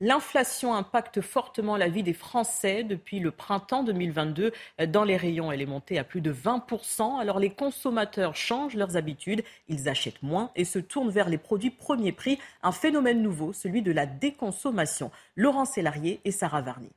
L'inflation 0.00 0.74
impacte 0.74 1.20
fortement 1.20 1.76
la 1.76 1.88
vie 1.88 2.02
des 2.02 2.12
Français 2.12 2.82
depuis 2.82 3.20
le 3.20 3.30
printemps 3.30 3.84
2022. 3.84 4.52
Dans 4.88 5.04
les 5.04 5.16
rayons, 5.16 5.52
elle 5.52 5.62
est 5.62 5.66
montée 5.66 5.98
à 5.98 6.04
plus 6.04 6.20
de 6.20 6.32
20%. 6.32 7.20
Alors 7.20 7.38
les 7.38 7.50
consommateurs 7.50 8.34
changent 8.34 8.74
leurs 8.74 8.96
habitudes, 8.96 9.44
ils 9.68 9.88
achètent 9.88 10.22
moins 10.22 10.50
et 10.56 10.64
se 10.64 10.80
tournent 10.80 11.10
vers 11.10 11.28
les 11.28 11.38
produits 11.38 11.70
premier 11.70 12.10
prix. 12.10 12.38
Un 12.64 12.72
phénomène 12.72 13.22
nouveau, 13.22 13.52
celui 13.52 13.82
de 13.82 13.92
la 13.92 14.06
déconsommation. 14.06 15.12
Laurent 15.36 15.64
Sélarié 15.64 16.20
et 16.24 16.32
Sarah 16.32 16.62
Varny. 16.62 16.90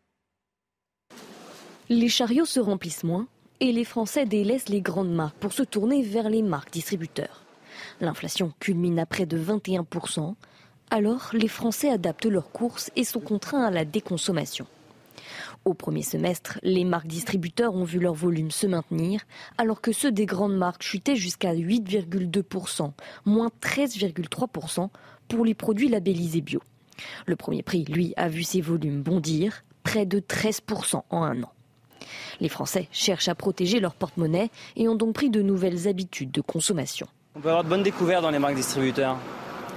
Les 1.90 2.10
chariots 2.10 2.46
se 2.46 2.60
remplissent 2.60 3.04
moins 3.04 3.28
et 3.60 3.72
les 3.72 3.86
Français 3.86 4.26
délaissent 4.26 4.70
les 4.70 4.82
grandes 4.82 5.14
marques 5.14 5.38
pour 5.38 5.54
se 5.54 5.64
tourner 5.64 6.02
vers 6.02 6.30
les 6.30 6.42
marques 6.42 6.72
distributeurs. 6.72 7.44
L'inflation 8.02 8.54
culmine 8.60 9.00
à 9.00 9.06
près 9.06 9.28
de 9.28 9.38
21%. 9.38 10.36
Alors, 10.90 11.32
les 11.34 11.50
Français 11.50 11.90
adaptent 11.90 12.26
leurs 12.26 12.52
courses 12.52 12.92
et 12.96 13.04
sont 13.04 13.20
contraints 13.20 13.66
à 13.66 13.72
la 13.72 13.84
déconsommation. 13.84 14.68
Au 15.66 15.74
premier 15.74 16.02
semestre, 16.02 16.60
les 16.64 16.86
marques 16.86 17.08
distributeurs 17.08 17.76
ont 17.76 17.84
vu 17.84 18.00
leur 18.00 18.14
volume 18.14 18.52
se 18.52 18.68
maintenir, 18.68 19.22
alors 19.58 19.82
que 19.82 19.92
ceux 19.92 20.14
des 20.14 20.26
grandes 20.26 20.56
marques 20.56 20.84
chutaient 20.84 21.18
jusqu'à 21.18 21.54
8,2%, 21.54 22.94
moins 23.26 23.50
13,3% 23.62 24.90
pour 25.28 25.44
les 25.44 25.54
produits 25.54 25.90
labellisés 25.90 26.40
bio. 26.40 26.62
Le 27.26 27.36
premier 27.36 27.64
prix, 27.64 27.84
lui, 27.84 28.14
a 28.16 28.30
vu 28.30 28.44
ses 28.44 28.62
volumes 28.62 29.02
bondir, 29.02 29.64
près 29.84 30.06
de 30.06 30.22
13% 30.22 31.02
en 31.10 31.24
un 31.24 31.44
an. 31.44 31.52
Les 32.40 32.50
Français 32.50 32.88
cherchent 32.94 33.28
à 33.28 33.36
protéger 33.36 33.82
leur 33.82 33.94
porte-monnaie 33.94 34.50
et 34.78 34.88
ont 34.88 34.96
donc 34.96 35.16
pris 35.16 35.30
de 35.30 35.42
nouvelles 35.42 35.90
habitudes 35.90 36.32
de 36.32 36.42
consommation. 36.42 37.08
On 37.36 37.42
peut 37.42 37.50
avoir 37.50 37.66
de 37.66 37.70
bonnes 37.70 37.84
découvertes 37.84 38.22
dans 38.22 38.32
les 38.32 38.40
marques 38.40 38.56
distributeurs. 38.56 39.18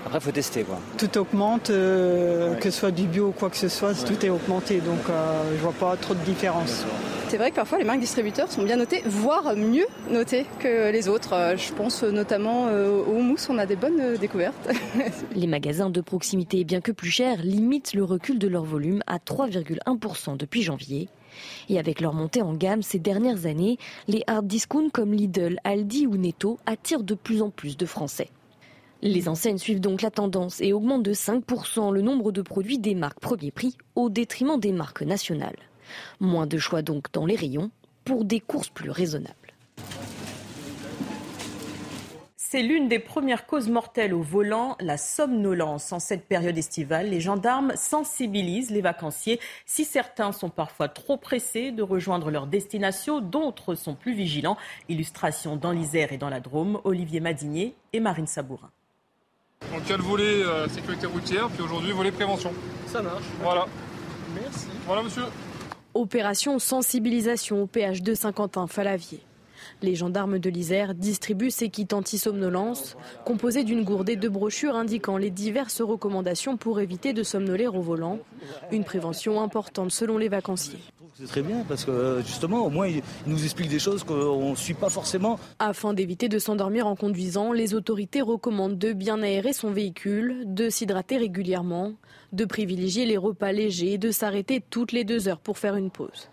Après, 0.04 0.18
il 0.18 0.22
faut 0.22 0.30
tester. 0.30 0.62
Quoi. 0.64 0.78
Tout 0.96 1.18
augmente, 1.18 1.70
euh, 1.70 2.54
que 2.54 2.70
ce 2.70 2.78
soit 2.78 2.90
du 2.90 3.06
bio 3.06 3.28
ou 3.28 3.32
quoi 3.32 3.50
que 3.50 3.56
ce 3.56 3.68
soit, 3.68 3.94
tout 4.04 4.24
est 4.24 4.30
augmenté. 4.30 4.78
Donc, 4.78 5.08
euh, 5.08 5.42
je 5.56 5.62
vois 5.62 5.72
pas 5.72 5.96
trop 5.96 6.14
de 6.14 6.20
différence. 6.20 6.84
C'est 7.28 7.36
vrai 7.36 7.50
que 7.50 7.56
parfois 7.56 7.78
les 7.78 7.84
marques 7.84 8.00
distributeurs 8.00 8.50
sont 8.50 8.64
bien 8.64 8.76
notées, 8.76 9.02
voire 9.06 9.54
mieux 9.54 9.86
notées 10.10 10.46
que 10.58 10.90
les 10.90 11.08
autres. 11.08 11.34
Euh, 11.34 11.56
je 11.56 11.72
pense 11.72 12.02
notamment 12.02 12.66
au 12.66 13.20
mousse, 13.20 13.48
on 13.48 13.58
a 13.58 13.66
des 13.66 13.76
bonnes 13.76 14.16
découvertes. 14.16 14.68
les 15.34 15.46
magasins 15.46 15.90
de 15.90 16.00
proximité, 16.00 16.64
bien 16.64 16.80
que 16.80 16.92
plus 16.92 17.10
chers, 17.10 17.42
limitent 17.42 17.94
le 17.94 18.02
recul 18.02 18.38
de 18.38 18.48
leur 18.48 18.64
volume 18.64 19.02
à 19.06 19.18
3,1% 19.18 20.36
depuis 20.36 20.62
janvier. 20.62 21.08
Et 21.68 21.78
avec 21.78 22.00
leur 22.00 22.14
montée 22.14 22.42
en 22.42 22.54
gamme 22.54 22.82
ces 22.82 22.98
dernières 22.98 23.46
années, 23.46 23.78
les 24.08 24.24
hard 24.26 24.46
discounts 24.46 24.90
comme 24.90 25.12
Lidl, 25.12 25.58
Aldi 25.62 26.06
ou 26.06 26.16
Netto 26.16 26.58
attirent 26.66 27.04
de 27.04 27.14
plus 27.14 27.42
en 27.42 27.50
plus 27.50 27.76
de 27.76 27.86
Français. 27.86 28.30
Les 29.02 29.28
enseignes 29.28 29.56
suivent 29.56 29.80
donc 29.80 30.02
la 30.02 30.10
tendance 30.10 30.60
et 30.60 30.74
augmentent 30.74 31.02
de 31.02 31.14
5% 31.14 31.90
le 31.90 32.02
nombre 32.02 32.32
de 32.32 32.42
produits 32.42 32.78
des 32.78 32.94
marques 32.94 33.20
premier 33.20 33.50
prix 33.50 33.78
au 33.94 34.10
détriment 34.10 34.60
des 34.60 34.72
marques 34.72 35.00
nationales. 35.00 35.56
Moins 36.20 36.46
de 36.46 36.58
choix 36.58 36.82
donc 36.82 37.10
dans 37.12 37.24
les 37.24 37.36
rayons 37.36 37.70
pour 38.04 38.26
des 38.26 38.40
courses 38.40 38.68
plus 38.68 38.90
raisonnables. 38.90 39.34
C'est 42.36 42.62
l'une 42.62 42.88
des 42.88 42.98
premières 42.98 43.46
causes 43.46 43.68
mortelles 43.68 44.12
au 44.12 44.22
volant, 44.22 44.76
la 44.80 44.98
somnolence. 44.98 45.92
En 45.92 46.00
cette 46.00 46.26
période 46.26 46.58
estivale, 46.58 47.08
les 47.08 47.20
gendarmes 47.20 47.72
sensibilisent 47.76 48.72
les 48.72 48.80
vacanciers. 48.80 49.38
Si 49.66 49.84
certains 49.84 50.32
sont 50.32 50.50
parfois 50.50 50.88
trop 50.88 51.16
pressés 51.16 51.70
de 51.70 51.82
rejoindre 51.82 52.30
leur 52.30 52.48
destination, 52.48 53.20
d'autres 53.20 53.76
sont 53.76 53.94
plus 53.94 54.14
vigilants. 54.14 54.56
Illustration 54.88 55.56
dans 55.56 55.70
l'Isère 55.70 56.12
et 56.12 56.18
dans 56.18 56.28
la 56.28 56.40
Drôme, 56.40 56.80
Olivier 56.84 57.20
Madinier 57.20 57.76
et 57.92 58.00
Marine 58.00 58.26
Sabourin. 58.26 58.72
Donc 59.72 59.82
il 59.84 59.90
y 59.90 59.92
a 59.92 59.96
le 59.96 60.02
volet 60.02 60.42
euh, 60.42 60.68
sécurité 60.68 61.06
routière, 61.06 61.48
puis 61.48 61.62
aujourd'hui 61.62 61.92
volet 61.92 62.10
prévention. 62.10 62.52
Ça 62.86 63.02
marche. 63.02 63.22
Voilà. 63.40 63.66
Merci. 64.34 64.66
Voilà 64.86 65.02
monsieur. 65.02 65.24
Opération 65.94 66.58
sensibilisation 66.58 67.62
au 67.62 67.66
PH 67.66 68.02
de 68.02 68.14
Saint-Quentin-Falavier. 68.14 69.20
Les 69.82 69.94
gendarmes 69.94 70.38
de 70.38 70.50
l'Isère 70.50 70.94
distribuent 70.94 71.50
ces 71.50 71.68
kits 71.68 71.88
anti-somnolence, 71.92 72.96
composés 73.24 73.64
d'une 73.64 73.84
gourde 73.84 74.08
et 74.08 74.16
de 74.16 74.28
brochures 74.28 74.76
indiquant 74.76 75.16
les 75.16 75.30
diverses 75.30 75.80
recommandations 75.80 76.56
pour 76.56 76.80
éviter 76.80 77.12
de 77.12 77.22
somnoler 77.22 77.66
au 77.66 77.80
volant. 77.80 78.18
Une 78.70 78.84
prévention 78.84 79.40
importante 79.40 79.90
selon 79.90 80.18
les 80.18 80.28
vacanciers. 80.28 80.80
C'est 81.14 81.26
très 81.26 81.42
bien 81.42 81.64
parce 81.68 81.84
que 81.84 82.22
justement, 82.24 82.64
au 82.64 82.70
moins, 82.70 82.86
il 82.86 83.02
nous 83.26 83.44
explique 83.44 83.68
des 83.68 83.78
choses 83.78 84.04
qu'on 84.04 84.50
ne 84.50 84.56
suit 84.56 84.74
pas 84.74 84.88
forcément. 84.88 85.38
Afin 85.58 85.92
d'éviter 85.92 86.28
de 86.28 86.38
s'endormir 86.38 86.86
en 86.86 86.96
conduisant, 86.96 87.52
les 87.52 87.74
autorités 87.74 88.22
recommandent 88.22 88.78
de 88.78 88.92
bien 88.92 89.20
aérer 89.22 89.52
son 89.52 89.70
véhicule, 89.70 90.44
de 90.46 90.70
s'hydrater 90.70 91.18
régulièrement, 91.18 91.92
de 92.32 92.44
privilégier 92.44 93.04
les 93.04 93.18
repas 93.18 93.52
légers 93.52 93.94
et 93.94 93.98
de 93.98 94.10
s'arrêter 94.10 94.62
toutes 94.70 94.92
les 94.92 95.04
deux 95.04 95.28
heures 95.28 95.40
pour 95.40 95.58
faire 95.58 95.76
une 95.76 95.90
pause. 95.90 96.30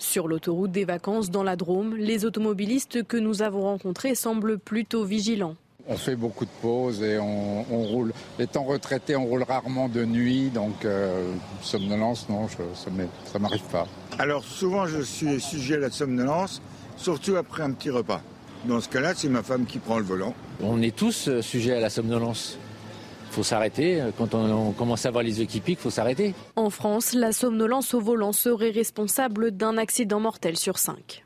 Sur 0.00 0.28
l'autoroute 0.28 0.72
des 0.72 0.86
vacances 0.86 1.30
dans 1.30 1.42
la 1.42 1.56
Drôme, 1.56 1.94
les 1.94 2.24
automobilistes 2.24 3.06
que 3.06 3.18
nous 3.18 3.42
avons 3.42 3.64
rencontrés 3.64 4.14
semblent 4.14 4.58
plutôt 4.58 5.04
vigilants. 5.04 5.56
On 5.86 5.96
fait 5.96 6.16
beaucoup 6.16 6.46
de 6.46 6.50
pauses 6.62 7.02
et 7.02 7.18
on, 7.18 7.62
roule. 7.84 8.14
Étant 8.38 8.64
retraité, 8.64 9.14
on 9.14 9.26
roule 9.26 9.42
rarement 9.42 9.90
de 9.90 10.04
nuit, 10.06 10.48
donc 10.48 10.86
euh, 10.86 11.32
somnolence, 11.60 12.28
non, 12.30 12.48
ça 12.48 12.90
ne 12.90 13.38
m'arrive 13.38 13.62
pas. 13.70 13.86
Alors 14.18 14.42
souvent, 14.42 14.86
je 14.86 15.02
suis 15.02 15.38
sujet 15.38 15.74
à 15.74 15.80
la 15.80 15.90
somnolence, 15.90 16.62
surtout 16.96 17.36
après 17.36 17.62
un 17.62 17.72
petit 17.72 17.90
repas. 17.90 18.22
Dans 18.64 18.80
ce 18.80 18.88
cas-là, 18.88 19.12
c'est 19.14 19.28
ma 19.28 19.42
femme 19.42 19.66
qui 19.66 19.78
prend 19.78 19.98
le 19.98 20.04
volant. 20.04 20.34
On 20.62 20.80
est 20.80 20.96
tous 20.96 21.28
euh, 21.28 21.42
sujets 21.42 21.74
à 21.74 21.80
la 21.80 21.90
somnolence. 21.90 22.58
Il 23.30 23.34
faut 23.34 23.42
s'arrêter. 23.44 24.02
Quand 24.18 24.34
on, 24.34 24.72
commence 24.72 25.06
à 25.06 25.12
voir 25.12 25.22
les 25.22 25.40
équipiques, 25.40 25.78
il 25.78 25.82
faut 25.82 25.90
s'arrêter. 25.90 26.34
En 26.56 26.68
France, 26.68 27.12
la 27.12 27.30
somnolence 27.30 27.94
au 27.94 28.00
volant 28.00 28.32
serait 28.32 28.70
responsable 28.70 29.52
d'un 29.52 29.78
accident 29.78 30.18
mortel 30.18 30.56
sur 30.56 30.78
cinq. 30.78 31.24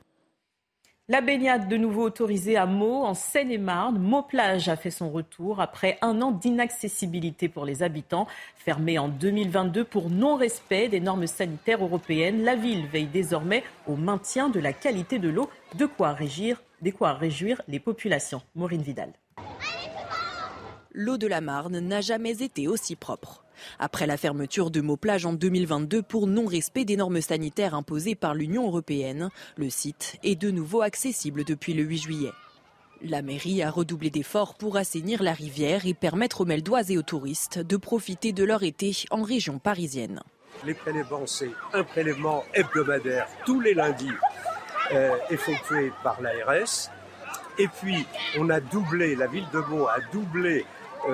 La 1.09 1.23
baignade 1.23 1.67
de 1.69 1.79
nouveau 1.79 2.03
autorisée 2.03 2.59
à 2.59 2.67
Meaux, 2.67 3.05
en 3.05 3.15
Seine-et-Marne. 3.15 3.99
Meaux-Plage 3.99 4.69
a 4.69 4.77
fait 4.77 4.91
son 4.91 5.11
retour 5.11 5.61
après 5.61 5.97
un 6.03 6.21
an 6.21 6.31
d'inaccessibilité 6.31 7.49
pour 7.49 7.65
les 7.65 7.83
habitants. 7.83 8.27
Fermée 8.57 8.99
en 8.99 9.09
2022 9.09 9.85
pour 9.85 10.11
non-respect 10.11 10.89
des 10.89 11.01
normes 11.01 11.27
sanitaires 11.27 11.83
européennes, 11.83 12.43
la 12.43 12.55
ville 12.55 12.87
veille 12.87 13.07
désormais 13.07 13.65
au 13.87 13.97
maintien 13.97 14.51
de 14.51 14.61
la 14.61 14.75
qualité 14.75 15.19
de 15.19 15.31
l'eau, 15.31 15.49
de 15.75 15.87
quoi, 15.87 16.13
régir, 16.13 16.63
de 16.83 16.91
quoi 16.91 17.15
réjouir 17.15 17.63
les 17.67 17.81
populations. 17.81 18.43
Maureen 18.55 18.83
Vidal 18.83 19.13
l'eau 20.95 21.19
de 21.19 21.27
la 21.27 21.41
Marne 21.41 21.81
n'a 21.81 22.01
jamais 22.01 22.43
été 22.43 22.69
aussi 22.69 22.95
propre. 22.97 23.45
Après 23.79 24.07
la 24.07 24.17
fermeture 24.17 24.71
de 24.71 24.81
Meaux-Plage 24.81 25.27
en 25.27 25.33
2022 25.33 26.03
pour 26.03 26.27
non-respect 26.27 26.85
des 26.85 26.97
normes 26.97 27.21
sanitaires 27.21 27.75
imposées 27.75 28.15
par 28.15 28.35
l'Union 28.35 28.67
européenne, 28.67 29.31
le 29.57 29.71
site 29.71 30.17
est 30.23 30.37
de 30.37 30.51
nouveau 30.51 30.83
accessible 30.83 31.45
depuis 31.45 31.75
le 31.75 31.83
8 31.83 31.99
juillet. 31.99 32.33
La 33.03 33.23
mairie 33.23 33.63
a 33.63 33.71
redoublé 33.71 34.09
d'efforts 34.11 34.55
pour 34.55 34.77
assainir 34.77 35.23
la 35.23 35.33
rivière 35.33 35.85
et 35.85 35.95
permettre 35.95 36.41
aux 36.41 36.47
Meldois 36.47 36.89
et 36.89 36.97
aux 36.97 37.03
touristes 37.03 37.59
de 37.59 37.77
profiter 37.77 38.33
de 38.33 38.45
leur 38.45 38.63
été 38.63 38.93
en 39.11 39.23
région 39.23 39.59
parisienne. 39.59 40.23
Les 40.65 40.75
prélèvements, 40.75 41.27
c'est 41.27 41.51
un 41.73 41.83
prélèvement 41.83 42.45
hebdomadaire 42.55 43.27
tous 43.45 43.61
les 43.61 43.75
lundis 43.75 44.13
euh, 44.93 45.17
effectué 45.29 45.93
par 46.03 46.21
l'ARS. 46.23 46.91
Et 47.59 47.69
puis, 47.69 48.07
on 48.39 48.49
a 48.49 48.61
doublé, 48.61 49.17
la 49.17 49.27
ville 49.27 49.47
de 49.53 49.59
Meaux 49.59 49.87
a 49.87 49.99
doublé 50.13 50.65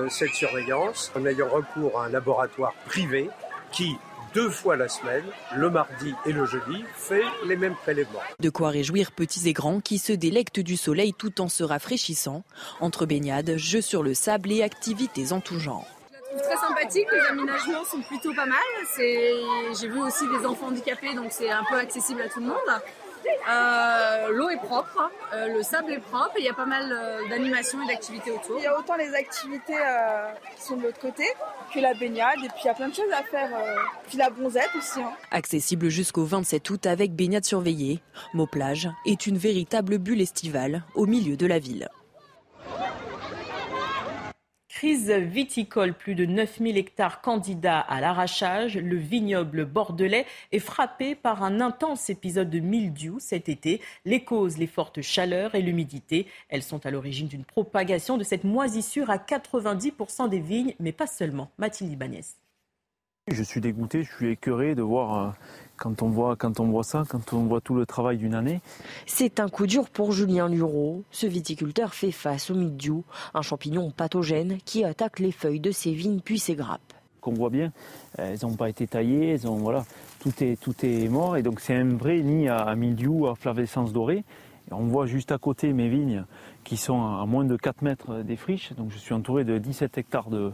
cette 0.09 0.35
surveillance 0.35 1.13
en 1.17 1.25
ayant 1.27 1.49
recours 1.49 2.01
à 2.01 2.07
un 2.07 2.09
laboratoire 2.09 2.75
privé 2.87 3.31
qui, 3.73 3.97
deux 4.35 4.51
fois 4.51 4.77
la 4.77 4.89
semaine, 4.89 5.25
le 5.57 5.71
mardi 5.71 6.15
et 6.25 6.33
le 6.33 6.47
jeudi, 6.47 6.85
fait 6.95 7.25
les 7.47 7.57
mêmes 7.57 7.75
prélèvements. 7.75 8.21
De 8.39 8.51
quoi 8.51 8.71
réjouir 8.71 9.13
petits 9.13 9.49
et 9.49 9.53
grands 9.53 9.81
qui 9.81 9.99
se 9.99 10.13
délectent 10.13 10.61
du 10.61 10.77
soleil 10.77 11.13
tout 11.15 11.41
en 11.41 11.49
se 11.49 11.65
rafraîchissant, 11.65 12.45
entre 12.81 13.07
baignades, 13.07 13.57
jeux 13.57 13.81
sur 13.81 14.03
le 14.03 14.15
sable 14.15 14.53
et 14.53 14.63
activités 14.63 15.33
en 15.33 15.41
tout 15.41 15.59
genre. 15.59 15.87
Je 16.13 16.39
trouve 16.39 16.43
très 16.43 16.57
sympathique, 16.69 17.09
les 17.13 17.27
aménagements 17.29 17.85
sont 17.85 18.03
plutôt 18.03 18.33
pas 18.33 18.47
mal. 18.47 18.59
J'ai 18.97 19.89
vu 19.89 20.01
aussi 20.01 20.29
des 20.29 20.47
enfants 20.47 20.69
handicapés, 20.69 21.13
donc 21.15 21.33
c'est 21.33 21.51
un 21.51 21.65
peu 21.69 21.77
accessible 21.77 22.23
à 22.23 22.29
tout 22.29 22.39
le 22.39 22.47
monde. 22.47 22.57
Euh, 23.49 24.29
l'eau 24.33 24.49
est 24.51 24.57
propre, 24.59 25.11
euh, 25.35 25.49
le 25.49 25.63
sable 25.63 25.93
est 25.93 26.01
propre 26.01 26.33
et 26.37 26.41
il 26.41 26.45
y 26.45 26.49
a 26.49 26.55
pas 26.55 26.67
mal 26.67 26.91
euh, 26.93 27.29
d'animations 27.29 27.83
et 27.83 27.87
d'activités 27.87 28.31
autour. 28.31 28.59
Il 28.59 28.65
y 28.65 28.67
a 28.67 28.79
autant 28.79 28.97
les 28.97 29.13
activités 29.15 29.77
qui 30.57 30.63
sont 30.63 30.77
de 30.77 30.83
l'autre 30.83 31.01
côté 31.01 31.25
que 31.75 31.81
la 31.81 31.95
baignade 31.95 32.39
et 32.45 32.49
puis 32.49 32.63
il 32.65 32.67
y 32.67 32.71
a 32.71 32.75
plein 32.75 32.89
de 32.89 32.95
choses 32.95 33.13
à 33.13 33.23
faire. 33.23 33.51
puis 34.09 34.19
la 34.19 34.31
bronzette 34.31 34.71
aussi. 34.77 35.01
Hein. 35.01 35.13
Accessible 35.31 35.89
jusqu'au 35.89 36.25
27 36.25 36.69
août 36.71 36.87
avec 36.87 37.15
baignade 37.15 37.45
surveillée, 37.45 38.01
Plage 38.51 38.89
est 39.07 39.27
une 39.27 39.39
véritable 39.39 39.99
bulle 39.99 40.21
estivale 40.21 40.83
au 40.95 41.07
milieu 41.07 41.37
de 41.37 41.47
la 41.47 41.59
ville. 41.59 41.89
Crise 44.81 45.11
viticole, 45.11 45.93
plus 45.93 46.15
de 46.15 46.25
9000 46.25 46.79
hectares 46.79 47.21
candidats 47.21 47.81
à 47.81 48.01
l'arrachage. 48.01 48.79
Le 48.79 48.97
vignoble 48.97 49.67
bordelais 49.67 50.25
est 50.53 50.59
frappé 50.59 51.15
par 51.15 51.43
un 51.43 51.61
intense 51.61 52.09
épisode 52.09 52.49
de 52.49 52.61
mildiou 52.61 53.19
cet 53.21 53.51
été. 53.51 53.83
Les 54.07 54.25
causes, 54.25 54.57
les 54.57 54.67
fortes 54.67 55.03
chaleurs 55.03 55.55
et 55.55 55.61
l'humidité. 55.61 56.27
Elles 56.49 56.63
sont 56.63 56.87
à 56.87 56.91
l'origine 56.91 57.29
d'une 57.29 57.45
propagation 57.45 58.17
de 58.17 58.25
cette 58.25 58.45
moisissure 58.45 59.11
à 59.11 59.19
90% 59.19 60.31
des 60.31 60.41
vignes, 60.41 60.75
mais 60.81 60.93
pas 60.93 61.07
seulement. 61.07 61.51
Mathilde 61.59 61.93
Ibanez. 61.93 62.25
Je 63.31 63.45
suis 63.45 63.61
dégoûté, 63.61 64.03
je 64.03 64.13
suis 64.13 64.31
écœuré 64.33 64.75
de 64.75 64.83
voir 64.83 65.19
euh, 65.19 65.31
quand 65.77 66.03
on 66.03 66.09
voit, 66.09 66.35
quand 66.35 66.59
on 66.59 66.67
voit 66.67 66.83
ça, 66.83 67.05
quand 67.09 67.33
on 67.33 67.45
voit 67.45 67.61
tout 67.61 67.77
le 67.77 67.87
travail 67.87 68.19
d'une 68.19 68.35
année. 68.35 68.61
C'est 69.07 69.39
un 69.39 69.49
coup 69.49 69.69
dur 69.69 69.89
pour 69.89 70.11
Julien 70.11 70.49
Lureau. 70.49 71.05
Ce 71.13 71.29
viticulteur 71.29 71.95
fait 71.95 72.11
face 72.11 72.51
au 72.51 72.57
mildiou, 72.57 73.05
un 73.33 73.43
champignon 73.43 73.93
pathogène 73.93 74.59
qui 74.65 74.83
attaque 74.83 75.21
les 75.21 75.31
feuilles 75.31 75.61
de 75.61 75.71
ses 75.71 75.93
vignes 75.93 76.19
puis 76.19 76.41
ses 76.41 76.57
grappes. 76.57 76.93
Qu'on 77.21 77.33
voit 77.33 77.51
bien, 77.51 77.73
elles 78.19 78.41
n'ont 78.43 78.57
pas 78.57 78.69
été 78.69 78.89
taillées, 78.89 79.29
elles 79.29 79.47
ont, 79.47 79.59
voilà, 79.59 79.85
tout 80.19 80.33
est, 80.43 80.61
tout 80.61 80.75
est 80.83 81.09
mort 81.09 81.37
et 81.37 81.43
donc 81.43 81.61
c'est 81.61 81.77
un 81.77 81.97
vrai 81.97 82.23
nid 82.23 82.49
à, 82.49 82.57
à 82.57 82.75
mildiou, 82.75 83.29
à 83.29 83.37
flavescence 83.37 83.93
dorée. 83.93 84.25
on 84.73 84.87
voit 84.87 85.07
juste 85.07 85.31
à 85.31 85.39
côté 85.39 85.73
mes 85.73 85.89
vignes 85.89 86.25
qui 86.65 86.77
sont 86.77 87.01
à 87.01 87.25
moins 87.27 87.45
de 87.45 87.57
4 87.57 87.83
mètres 87.83 88.23
des 88.23 88.37
friches. 88.37 88.73
Donc 88.73 88.91
je 88.91 88.99
suis 88.99 89.15
entouré 89.15 89.45
de 89.45 89.59
17 89.59 89.99
hectares 89.99 90.31
de, 90.31 90.51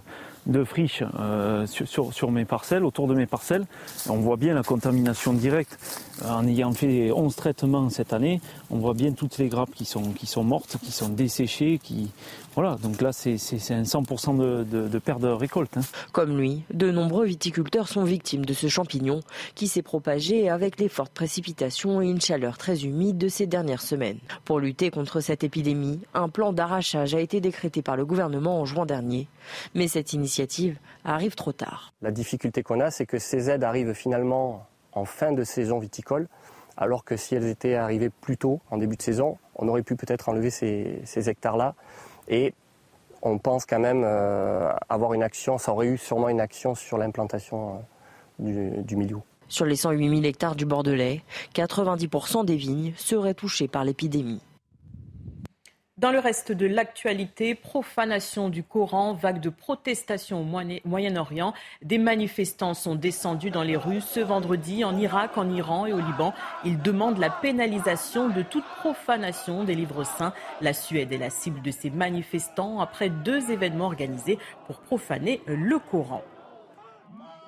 de 0.47 0.65
friches 0.65 1.03
euh, 1.19 1.67
sur, 1.67 2.31
mes 2.31 2.45
parcelles, 2.45 2.85
autour 2.85 3.09
de 3.09 3.15
mes 3.15 3.27
parcelles. 3.27 3.67
on 4.09 4.17
voit 4.17 4.37
bien 4.37 4.55
la 4.55 4.63
contamination 4.63 5.33
directe. 5.33 5.79
En 6.25 6.47
ayant 6.47 6.73
fait 6.73 7.11
11 7.11 7.35
traitements 7.37 7.91
cette 7.91 8.13
année, 8.13 8.41
on 8.71 8.79
voit 8.79 8.95
bien 8.95 9.13
toutes 9.13 9.39
les 9.39 9.49
grappes 9.49 9.75
qui 9.75 9.85
sont, 9.85 10.13
qui 10.13 10.27
sont 10.27 10.45
mortes, 10.45 10.77
qui 10.83 10.93
sont 10.93 11.09
desséchées. 11.09 11.79
Qui... 11.83 12.11
Voilà, 12.57 12.77
donc 12.83 13.03
là 13.03 13.13
c'est 13.13 13.35
un 13.35 13.83
100% 13.83 14.39
de, 14.39 14.65
de, 14.65 14.89
de, 14.89 14.99
perte 14.99 15.21
de 15.21 15.29
récolte. 15.29 15.77
Hein. 15.77 15.83
Comme 16.13 16.39
lui, 16.39 16.65
de 16.73 16.91
nombreux 16.91 17.27
viticulteurs 17.27 17.87
sont 17.87 18.05
victimes 18.05 18.47
de 18.47 18.55
ce 18.55 18.67
champignon 18.69 19.21
qui 19.55 19.69
s'est 19.69 19.83
propagé 19.83 20.49
avec 20.49 20.81
les 20.81 20.89
fortes 20.89 21.13
précipitations 21.13 22.01
et 22.01 22.07
une 22.07 22.21
chaleur 22.21 22.57
très 22.57 22.85
humide 22.85 23.19
de 23.19 23.29
ces 23.29 23.47
dernières 23.47 23.83
semaines. 23.83 24.19
Pour 24.47 24.59
lutter 24.59 24.91
contre 24.91 25.21
cette 25.21 25.45
épidémie, 25.45 26.01
un 26.15 26.31
plan 26.31 26.55
d'arrachage 26.55 27.15
a 27.15 27.21
été 27.21 27.43
décrété 27.43 27.83
par 27.83 27.97
le 27.97 28.07
gouvernement 28.07 28.59
en 28.61 28.65
juin 28.65 28.87
dernier. 28.87 29.29
Mais 29.75 29.87
cette 29.87 30.15
initiative 30.15 30.79
arrive 31.05 31.35
trop 31.35 31.53
tard. 31.53 31.93
La 32.01 32.11
difficulté 32.11 32.63
qu'on 32.63 32.81
a, 32.81 32.91
c'est 32.91 33.07
que 33.07 33.19
ces 33.19 33.51
aides 33.51 33.65
arrivent 33.65 33.93
finalement 33.93 34.67
en 34.93 35.05
fin 35.05 35.33
de 35.33 35.45
saison 35.45 35.79
viticole, 35.79 36.27
alors 36.77 37.05
que 37.05 37.17
si 37.17 37.35
elles 37.35 37.47
étaient 37.47 37.75
arrivées 37.75 38.11
plus 38.11 38.37
tôt, 38.37 38.61
en 38.71 38.79
début 38.79 38.97
de 38.97 39.03
saison, 39.03 39.39
on 39.55 39.69
aurait 39.69 39.83
pu 39.83 39.97
peut-être 39.97 40.29
enlever 40.29 40.51
ces, 40.51 41.03
hectares-là. 41.29 41.75
Et 42.29 42.55
on 43.23 43.39
pense 43.39 43.67
quand 43.67 43.79
même 43.79 44.03
euh, 44.05 44.73
avoir 44.89 45.15
une 45.15 45.23
action, 45.23 45.59
ça 45.59 45.73
aurait 45.73 45.89
eu 45.89 45.99
sûrement 45.99 46.29
une 46.29 46.41
action 46.41 46.75
sur 46.75 46.99
l'implantation 46.99 47.85
euh, 48.41 48.73
du, 48.79 48.83
du 48.83 48.97
milieu. 48.97 49.19
Sur 49.49 49.65
les 49.65 49.77
108 49.77 50.09
000 50.09 50.23
hectares 50.23 50.57
du 50.57 50.67
Bordelais, 50.67 51.23
90% 51.55 52.45
des 52.45 52.57
vignes 52.57 52.93
seraient 52.97 53.35
touchées 53.35 53.69
par 53.69 53.85
l'épidémie. 53.85 54.41
Dans 55.99 56.13
le 56.13 56.19
reste 56.19 56.53
de 56.53 56.67
l'actualité, 56.67 57.55
profanation 57.55 58.51
du 58.51 58.63
Coran, 58.63 59.15
vague 59.15 59.41
de 59.41 59.49
protestations 59.49 60.43
au 60.43 60.45
Moyen-Orient. 60.85 61.55
Des 61.81 61.97
manifestants 61.97 62.75
sont 62.75 62.97
descendus 62.97 63.51
dans 63.51 63.63
les 63.63 63.79
rues 63.79 64.03
ce 64.03 64.21
vendredi 64.21 64.85
en 64.85 64.99
Irak, 64.99 65.39
en 65.39 65.49
Iran 65.49 65.87
et 65.87 65.95
au 65.95 65.99
Liban. 65.99 66.35
Ils 66.67 66.83
demandent 66.83 67.17
la 67.17 67.31
pénalisation 67.31 68.29
de 68.29 68.43
toute 68.43 68.67
profanation 68.77 69.65
des 69.65 69.75
livres 69.75 70.05
saints. 70.05 70.35
La 70.61 70.75
Suède 70.75 71.15
est 71.15 71.19
la 71.19 71.31
cible 71.31 71.63
de 71.63 71.71
ces 71.71 71.89
manifestants 71.89 72.79
après 72.79 73.09
deux 73.09 73.51
événements 73.51 73.87
organisés 73.87 74.39
pour 74.67 74.81
profaner 74.81 75.41
le 75.47 75.79
Coran. 75.79 76.23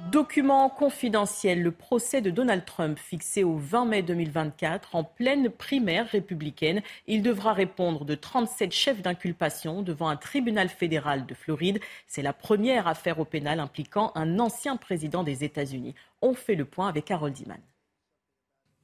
Document 0.06 0.70
confidentiel, 0.70 1.60
le 1.60 1.72
procès 1.72 2.20
de 2.20 2.30
Donald 2.30 2.64
Trump 2.64 2.98
fixé 2.98 3.42
au 3.42 3.56
20 3.56 3.84
mai 3.84 4.02
2024 4.02 4.94
en 4.94 5.02
pleine 5.02 5.50
primaire 5.50 6.08
républicaine. 6.08 6.82
Il 7.08 7.20
devra 7.20 7.52
répondre 7.52 8.04
de 8.04 8.14
37 8.14 8.72
chefs 8.72 9.02
d'inculpation 9.02 9.82
devant 9.82 10.08
un 10.08 10.16
tribunal 10.16 10.68
fédéral 10.68 11.26
de 11.26 11.34
Floride. 11.34 11.80
C'est 12.06 12.22
la 12.22 12.32
première 12.32 12.86
affaire 12.86 13.18
au 13.18 13.24
pénal 13.24 13.58
impliquant 13.58 14.12
un 14.14 14.38
ancien 14.38 14.76
président 14.76 15.24
des 15.24 15.42
États-Unis. 15.42 15.96
On 16.22 16.32
fait 16.32 16.54
le 16.54 16.64
point 16.64 16.88
avec 16.88 17.10
Harold 17.10 17.38
Iman. 17.40 17.58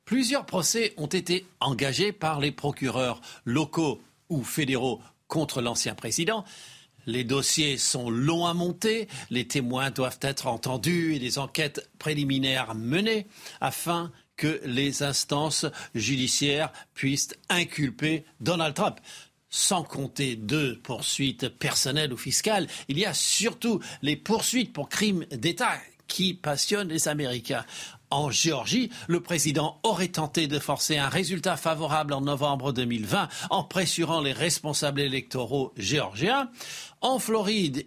Plusieurs 0.04 0.44
procès 0.44 0.94
ont 0.96 1.06
été 1.06 1.46
engagés 1.60 2.10
par 2.12 2.40
les 2.40 2.50
procureurs 2.50 3.20
locaux 3.44 4.02
ou 4.28 4.42
fédéraux 4.42 5.00
contre 5.28 5.62
l'ancien 5.62 5.94
président. 5.94 6.44
Les 7.06 7.24
dossiers 7.24 7.78
sont 7.78 8.10
longs 8.10 8.46
à 8.46 8.54
monter, 8.54 9.08
les 9.30 9.46
témoins 9.46 9.90
doivent 9.90 10.18
être 10.22 10.46
entendus 10.46 11.14
et 11.14 11.18
des 11.18 11.38
enquêtes 11.38 11.88
préliminaires 11.98 12.74
menées 12.74 13.26
afin 13.60 14.10
que 14.36 14.60
les 14.64 15.02
instances 15.02 15.66
judiciaires 15.94 16.72
puissent 16.94 17.34
inculper 17.48 18.24
Donald 18.40 18.74
Trump. 18.74 18.98
Sans 19.48 19.84
compter 19.84 20.34
deux 20.34 20.80
poursuites 20.80 21.48
personnelles 21.48 22.12
ou 22.12 22.16
fiscales, 22.16 22.66
il 22.88 22.98
y 22.98 23.04
a 23.04 23.14
surtout 23.14 23.80
les 24.02 24.16
poursuites 24.16 24.72
pour 24.72 24.88
crimes 24.88 25.26
d'État 25.30 25.78
qui 26.08 26.34
passionnent 26.34 26.88
les 26.88 27.08
Américains 27.08 27.64
en 28.10 28.30
Géorgie, 28.30 28.90
le 29.08 29.20
président 29.20 29.80
aurait 29.82 30.08
tenté 30.08 30.46
de 30.46 30.58
forcer 30.58 30.98
un 30.98 31.08
résultat 31.08 31.56
favorable 31.56 32.12
en 32.12 32.20
novembre 32.20 32.72
2020 32.72 33.28
en 33.50 33.64
pressurant 33.64 34.20
les 34.20 34.32
responsables 34.32 35.00
électoraux 35.00 35.72
géorgiens. 35.76 36.50
En 37.00 37.18
Floride, 37.18 37.86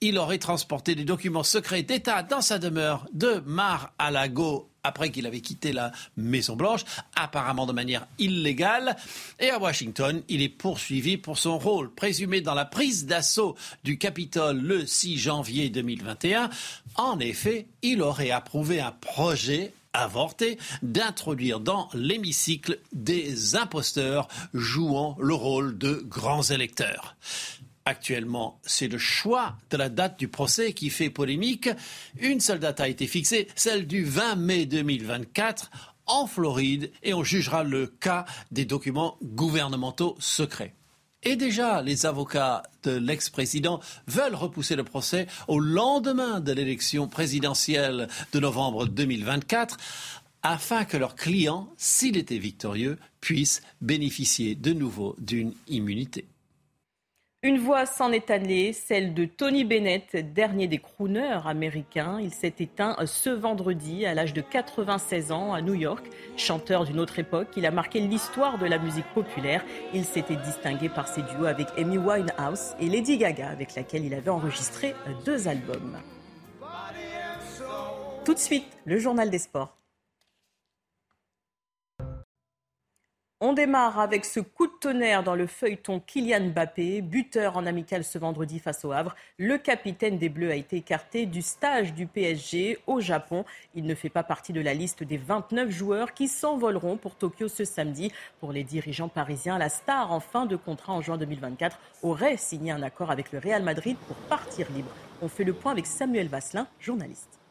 il 0.00 0.18
aurait 0.18 0.38
transporté 0.38 0.94
des 0.94 1.04
documents 1.04 1.44
secrets 1.44 1.82
d'État 1.84 2.22
dans 2.22 2.40
sa 2.40 2.58
demeure 2.58 3.06
de 3.12 3.42
Mar-a-Lago 3.46 4.71
après 4.84 5.10
qu'il 5.10 5.26
avait 5.26 5.40
quitté 5.40 5.72
la 5.72 5.92
Maison-Blanche, 6.16 6.84
apparemment 7.14 7.66
de 7.66 7.72
manière 7.72 8.06
illégale. 8.18 8.96
Et 9.40 9.50
à 9.50 9.58
Washington, 9.58 10.22
il 10.28 10.42
est 10.42 10.48
poursuivi 10.48 11.16
pour 11.16 11.38
son 11.38 11.58
rôle 11.58 11.92
présumé 11.92 12.40
dans 12.40 12.54
la 12.54 12.64
prise 12.64 13.06
d'assaut 13.06 13.56
du 13.84 13.98
Capitole 13.98 14.60
le 14.60 14.86
6 14.86 15.18
janvier 15.18 15.68
2021. 15.68 16.50
En 16.96 17.18
effet, 17.20 17.66
il 17.82 18.02
aurait 18.02 18.30
approuvé 18.30 18.80
un 18.80 18.92
projet 18.92 19.72
avorté 19.92 20.58
d'introduire 20.82 21.60
dans 21.60 21.88
l'hémicycle 21.94 22.78
des 22.92 23.56
imposteurs 23.56 24.28
jouant 24.54 25.16
le 25.20 25.34
rôle 25.34 25.76
de 25.76 26.02
grands 26.06 26.42
électeurs. 26.42 27.16
Actuellement, 27.84 28.60
c'est 28.62 28.86
le 28.86 28.98
choix 28.98 29.56
de 29.70 29.76
la 29.76 29.88
date 29.88 30.18
du 30.18 30.28
procès 30.28 30.72
qui 30.72 30.88
fait 30.88 31.10
polémique. 31.10 31.68
Une 32.20 32.38
seule 32.38 32.60
date 32.60 32.80
a 32.80 32.88
été 32.88 33.06
fixée, 33.08 33.48
celle 33.56 33.86
du 33.86 34.04
20 34.04 34.36
mai 34.36 34.66
2024 34.66 35.70
en 36.06 36.26
Floride, 36.26 36.90
et 37.02 37.14
on 37.14 37.24
jugera 37.24 37.64
le 37.64 37.86
cas 37.86 38.24
des 38.50 38.64
documents 38.64 39.16
gouvernementaux 39.22 40.16
secrets. 40.18 40.74
Et 41.24 41.36
déjà, 41.36 41.82
les 41.82 42.06
avocats 42.06 42.64
de 42.82 42.92
l'ex-président 42.92 43.80
veulent 44.08 44.34
repousser 44.34 44.74
le 44.74 44.84
procès 44.84 45.26
au 45.46 45.60
lendemain 45.60 46.40
de 46.40 46.52
l'élection 46.52 47.06
présidentielle 47.06 48.08
de 48.32 48.40
novembre 48.40 48.86
2024 48.86 49.76
afin 50.42 50.84
que 50.84 50.96
leur 50.96 51.14
client, 51.14 51.68
s'il 51.76 52.16
était 52.16 52.38
victorieux, 52.38 52.98
puisse 53.20 53.62
bénéficier 53.80 54.56
de 54.56 54.72
nouveau 54.72 55.14
d'une 55.18 55.54
immunité. 55.68 56.26
Une 57.44 57.58
voix 57.58 57.86
s'en 57.86 58.12
est 58.12 58.30
allée, 58.30 58.72
celle 58.72 59.14
de 59.14 59.24
Tony 59.24 59.64
Bennett, 59.64 60.32
dernier 60.32 60.68
des 60.68 60.78
crooners 60.78 61.40
américains. 61.44 62.20
Il 62.20 62.32
s'est 62.32 62.54
éteint 62.60 62.94
ce 63.04 63.30
vendredi 63.30 64.06
à 64.06 64.14
l'âge 64.14 64.32
de 64.32 64.40
96 64.40 65.32
ans 65.32 65.52
à 65.52 65.60
New 65.60 65.74
York. 65.74 66.06
Chanteur 66.36 66.84
d'une 66.84 67.00
autre 67.00 67.18
époque, 67.18 67.48
il 67.56 67.66
a 67.66 67.72
marqué 67.72 67.98
l'histoire 67.98 68.58
de 68.58 68.66
la 68.66 68.78
musique 68.78 69.12
populaire. 69.12 69.64
Il 69.92 70.04
s'était 70.04 70.36
distingué 70.36 70.88
par 70.88 71.08
ses 71.08 71.22
duos 71.22 71.46
avec 71.46 71.66
Amy 71.76 71.98
Winehouse 71.98 72.76
et 72.78 72.86
Lady 72.88 73.18
Gaga, 73.18 73.48
avec 73.48 73.74
laquelle 73.74 74.04
il 74.04 74.14
avait 74.14 74.30
enregistré 74.30 74.94
deux 75.24 75.48
albums. 75.48 75.98
Tout 78.24 78.34
de 78.34 78.38
suite, 78.38 78.66
le 78.84 79.00
journal 79.00 79.30
des 79.30 79.40
sports. 79.40 79.81
On 83.44 83.54
démarre 83.54 83.98
avec 83.98 84.24
ce 84.24 84.38
coup 84.38 84.68
de 84.68 84.72
tonnerre 84.80 85.24
dans 85.24 85.34
le 85.34 85.48
feuilleton 85.48 85.98
Kylian 85.98 86.50
Mbappé, 86.50 87.02
buteur 87.02 87.56
en 87.56 87.66
amical 87.66 88.04
ce 88.04 88.16
vendredi 88.16 88.60
face 88.60 88.84
au 88.84 88.92
Havre. 88.92 89.16
Le 89.36 89.58
capitaine 89.58 90.16
des 90.16 90.28
Bleus 90.28 90.52
a 90.52 90.54
été 90.54 90.76
écarté 90.76 91.26
du 91.26 91.42
stage 91.42 91.92
du 91.92 92.06
PSG 92.06 92.78
au 92.86 93.00
Japon. 93.00 93.44
Il 93.74 93.84
ne 93.84 93.96
fait 93.96 94.10
pas 94.10 94.22
partie 94.22 94.52
de 94.52 94.60
la 94.60 94.74
liste 94.74 95.02
des 95.02 95.16
29 95.16 95.70
joueurs 95.70 96.14
qui 96.14 96.28
s'envoleront 96.28 96.96
pour 96.96 97.16
Tokyo 97.16 97.48
ce 97.48 97.64
samedi. 97.64 98.12
Pour 98.38 98.52
les 98.52 98.62
dirigeants 98.62 99.08
parisiens, 99.08 99.58
la 99.58 99.70
star 99.70 100.12
en 100.12 100.20
fin 100.20 100.46
de 100.46 100.54
contrat 100.54 100.92
en 100.92 101.00
juin 101.00 101.18
2024 101.18 101.80
aurait 102.04 102.36
signé 102.36 102.70
un 102.70 102.84
accord 102.84 103.10
avec 103.10 103.32
le 103.32 103.40
Real 103.40 103.64
Madrid 103.64 103.96
pour 104.06 104.16
partir 104.28 104.70
libre. 104.70 104.92
On 105.20 105.26
fait 105.26 105.42
le 105.42 105.52
point 105.52 105.72
avec 105.72 105.86
Samuel 105.86 106.28
Vasselin, 106.28 106.68
journaliste. 106.78 107.41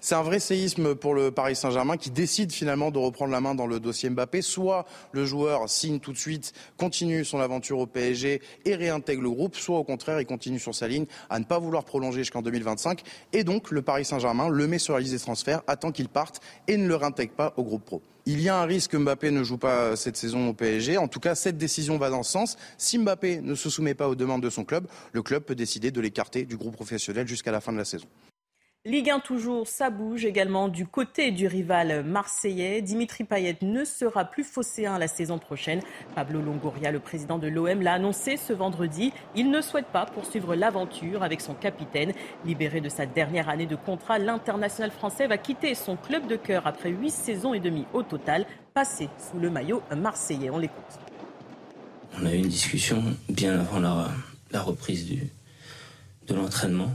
C'est 0.00 0.14
un 0.14 0.22
vrai 0.22 0.38
séisme 0.38 0.94
pour 0.94 1.14
le 1.14 1.30
Paris 1.30 1.56
Saint-Germain 1.56 1.96
qui 1.96 2.10
décide 2.10 2.52
finalement 2.52 2.90
de 2.90 2.98
reprendre 2.98 3.32
la 3.32 3.40
main 3.40 3.54
dans 3.54 3.66
le 3.66 3.80
dossier 3.80 4.08
Mbappé. 4.10 4.42
Soit 4.42 4.86
le 5.12 5.24
joueur 5.24 5.68
signe 5.68 5.98
tout 5.98 6.12
de 6.12 6.18
suite, 6.18 6.52
continue 6.76 7.24
son 7.24 7.40
aventure 7.40 7.78
au 7.78 7.86
PSG 7.86 8.40
et 8.64 8.74
réintègre 8.74 9.22
le 9.22 9.30
groupe, 9.30 9.56
soit 9.56 9.78
au 9.78 9.84
contraire 9.84 10.20
il 10.20 10.26
continue 10.26 10.60
sur 10.60 10.74
sa 10.74 10.86
ligne 10.86 11.06
à 11.30 11.38
ne 11.38 11.44
pas 11.44 11.58
vouloir 11.58 11.84
prolonger 11.84 12.20
jusqu'en 12.20 12.42
2025. 12.42 13.02
Et 13.32 13.42
donc 13.42 13.70
le 13.70 13.82
Paris 13.82 14.04
Saint-Germain 14.04 14.48
le 14.48 14.66
met 14.66 14.78
sur 14.78 14.94
la 14.94 15.00
liste 15.00 15.12
des 15.12 15.18
transferts, 15.18 15.62
attend 15.66 15.90
qu'il 15.90 16.08
parte 16.08 16.40
et 16.68 16.76
ne 16.76 16.86
le 16.86 16.94
réintègre 16.94 17.32
pas 17.32 17.54
au 17.56 17.64
groupe 17.64 17.84
pro. 17.84 18.02
Il 18.26 18.40
y 18.40 18.48
a 18.48 18.60
un 18.60 18.66
risque 18.66 18.90
que 18.90 18.96
Mbappé 18.98 19.30
ne 19.30 19.42
joue 19.42 19.56
pas 19.56 19.96
cette 19.96 20.18
saison 20.18 20.50
au 20.50 20.52
PSG. 20.52 20.98
En 20.98 21.08
tout 21.08 21.18
cas, 21.18 21.34
cette 21.34 21.56
décision 21.56 21.96
va 21.96 22.10
dans 22.10 22.22
ce 22.22 22.30
sens. 22.30 22.58
Si 22.76 22.98
Mbappé 22.98 23.40
ne 23.40 23.54
se 23.54 23.70
soumet 23.70 23.94
pas 23.94 24.06
aux 24.06 24.14
demandes 24.14 24.42
de 24.42 24.50
son 24.50 24.64
club, 24.64 24.86
le 25.12 25.22
club 25.22 25.44
peut 25.44 25.54
décider 25.54 25.90
de 25.90 26.00
l'écarter 26.00 26.44
du 26.44 26.58
groupe 26.58 26.74
professionnel 26.74 27.26
jusqu'à 27.26 27.52
la 27.52 27.62
fin 27.62 27.72
de 27.72 27.78
la 27.78 27.86
saison. 27.86 28.06
Ligue 28.88 29.10
1 29.10 29.20
toujours, 29.20 29.68
ça 29.68 29.90
bouge 29.90 30.24
également 30.24 30.68
du 30.68 30.86
côté 30.86 31.30
du 31.30 31.46
rival 31.46 32.02
marseillais. 32.04 32.80
Dimitri 32.80 33.22
Payet 33.22 33.58
ne 33.60 33.84
sera 33.84 34.24
plus 34.24 34.44
phocéen 34.44 34.96
la 34.96 35.08
saison 35.08 35.38
prochaine. 35.38 35.82
Pablo 36.14 36.40
Longoria, 36.40 36.90
le 36.90 36.98
président 36.98 37.36
de 37.36 37.48
l'OM, 37.48 37.82
l'a 37.82 37.92
annoncé 37.92 38.38
ce 38.38 38.54
vendredi. 38.54 39.12
Il 39.36 39.50
ne 39.50 39.60
souhaite 39.60 39.88
pas 39.88 40.06
poursuivre 40.06 40.54
l'aventure 40.54 41.22
avec 41.22 41.42
son 41.42 41.52
capitaine. 41.52 42.14
Libéré 42.46 42.80
de 42.80 42.88
sa 42.88 43.04
dernière 43.04 43.50
année 43.50 43.66
de 43.66 43.76
contrat, 43.76 44.18
l'international 44.18 44.90
français 44.90 45.26
va 45.26 45.36
quitter 45.36 45.74
son 45.74 45.96
club 45.96 46.26
de 46.26 46.36
cœur 46.36 46.66
après 46.66 46.88
huit 46.88 47.10
saisons 47.10 47.52
et 47.52 47.60
demie 47.60 47.84
au 47.92 48.02
total, 48.02 48.46
passées 48.72 49.10
sous 49.18 49.38
le 49.38 49.50
maillot 49.50 49.82
marseillais. 49.94 50.48
On 50.48 50.58
l'écoute. 50.58 50.98
On 52.18 52.24
a 52.24 52.32
eu 52.32 52.38
une 52.38 52.48
discussion 52.48 53.04
bien 53.28 53.60
avant 53.60 53.80
la, 53.80 54.62
reprise 54.62 55.14
de 56.26 56.34
l'entraînement. 56.34 56.88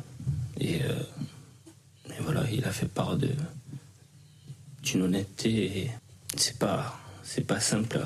Et 0.60 0.82
euh, 0.84 0.94
et 2.18 2.22
voilà, 2.22 2.44
il 2.52 2.64
a 2.66 2.72
fait 2.72 2.88
part 2.88 3.18
d'une 4.84 5.02
honnêteté 5.02 5.80
et 5.80 5.92
c'est 6.36 6.58
pas 6.58 7.00
c'est 7.24 7.46
pas 7.46 7.60
simple 7.60 8.00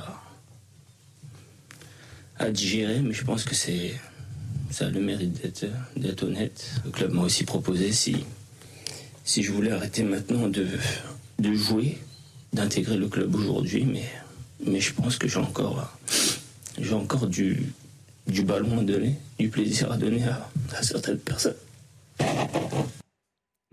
à, 2.37 2.51
digérer, 2.51 3.01
mais 3.01 3.13
je 3.13 3.23
pense 3.23 3.43
que 3.43 3.55
c'est 3.55 3.93
ça 4.69 4.87
a 4.87 4.89
le 4.89 5.01
mérite 5.01 5.41
d'être 5.95 6.23
honnête. 6.23 6.71
Le 6.85 6.91
club 6.91 7.13
m'a 7.13 7.23
aussi 7.23 7.43
proposé 7.43 7.91
si 7.91 8.25
si 9.25 9.43
je 9.43 9.51
voulais 9.51 9.71
arrêter 9.71 10.03
maintenant 10.03 10.47
de 10.47 10.67
de 11.39 11.53
jouer, 11.53 11.97
d'intégrer 12.53 12.97
le 12.97 13.07
club 13.07 13.35
aujourd'hui, 13.35 13.85
mais 13.85 14.07
mais 14.65 14.79
je 14.79 14.93
pense 14.93 15.17
que 15.17 15.27
j'ai 15.27 15.39
encore 15.39 15.97
j'ai 16.79 16.93
encore 16.93 17.27
du 17.27 17.73
du 18.27 18.43
ballon 18.43 18.79
à 18.79 18.83
donner, 18.83 19.15
du 19.39 19.49
plaisir 19.49 19.91
à 19.91 19.97
donner 19.97 20.23
à 20.23 20.83
certaines 20.83 21.19
personnes. 21.19 21.55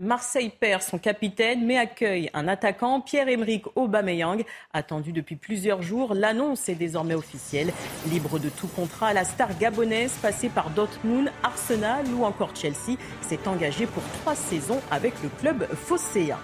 Marseille 0.01 0.49
perd 0.49 0.81
son 0.81 0.97
capitaine 0.97 1.65
mais 1.65 1.77
accueille 1.77 2.29
un 2.33 2.49
attaquant, 2.49 2.99
Pierre-Emerick 2.99 3.63
Aubameyang, 3.77 4.43
attendu 4.73 5.13
depuis 5.13 5.37
plusieurs 5.37 5.81
jours. 5.81 6.13
L'annonce 6.13 6.67
est 6.67 6.75
désormais 6.75 7.13
officielle. 7.13 7.71
Libre 8.11 8.37
de 8.37 8.49
tout 8.49 8.67
contrat, 8.67 9.13
la 9.13 9.23
star 9.23 9.57
gabonaise 9.57 10.11
passée 10.21 10.49
par 10.49 10.69
Dortmund, 10.71 11.31
Arsenal 11.43 12.05
ou 12.13 12.25
encore 12.25 12.53
Chelsea 12.53 12.97
s'est 13.21 13.47
engagée 13.47 13.85
pour 13.85 14.03
trois 14.19 14.35
saisons 14.35 14.81
avec 14.91 15.13
le 15.23 15.29
club 15.29 15.65
phocéen. 15.73 16.39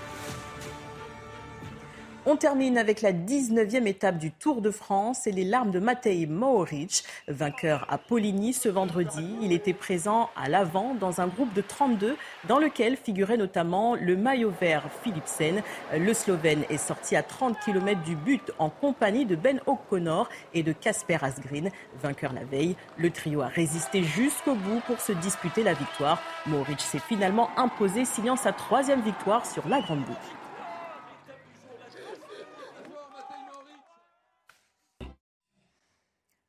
On 2.28 2.36
termine 2.36 2.78
avec 2.78 3.02
la 3.02 3.14
19e 3.14 3.88
étape 3.88 4.20
du 4.20 4.30
Tour 4.30 4.62
de 4.62 4.70
France 4.70 5.26
et 5.26 5.32
les 5.32 5.44
larmes 5.44 5.72
de 5.72 5.80
Matej 5.80 6.28
Mohoric, 6.28 7.04
vainqueur 7.28 7.88
à 7.90 7.98
Poligny 7.98 8.54
ce 8.54 8.70
vendredi. 8.70 9.36
Il 9.42 9.52
était 9.52 9.74
présent 9.74 10.30
à 10.36 10.48
l'avant 10.48 10.94
dans 10.94 11.20
un 11.20 11.26
groupe 11.26 11.52
de 11.56 11.62
32 11.62 12.16
dans 12.48 12.60
lequel 12.60 12.96
figurait 12.96 13.38
notamment 13.38 13.96
le 13.96 14.16
maillot 14.16 14.54
vert 14.62 14.84
Philipsen. 15.02 15.64
Le 15.98 16.14
Slovène 16.14 16.64
est 16.70 16.78
sorti 16.78 17.16
à 17.16 17.24
30 17.24 17.58
km 17.60 18.00
du 18.04 18.16
but 18.16 18.52
en 18.60 18.70
compagnie 18.70 19.26
de 19.26 19.36
Ben 19.36 19.60
O'Connor 19.66 20.30
et 20.54 20.62
de 20.62 20.74
Casper 20.74 21.18
Asgreen, 21.24 21.72
vainqueur 22.04 22.34
la 22.34 22.44
veille. 22.44 22.76
Le 22.98 23.10
trio 23.10 23.42
a 23.42 23.48
résisté 23.48 24.04
jusqu'au 24.04 24.54
bout 24.54 24.82
pour 24.86 25.02
se 25.02 25.12
disputer 25.14 25.64
la 25.64 25.74
victoire. 25.74 26.22
Mohoric 26.46 26.82
s'est 26.82 27.00
finalement 27.00 27.50
imposé 27.58 28.06
signant 28.06 28.36
sa 28.36 28.52
troisième 28.52 29.02
victoire 29.02 29.48
sur 29.48 29.68
la 29.68 29.82
Grande 29.82 30.02
Boucle. 30.02 30.41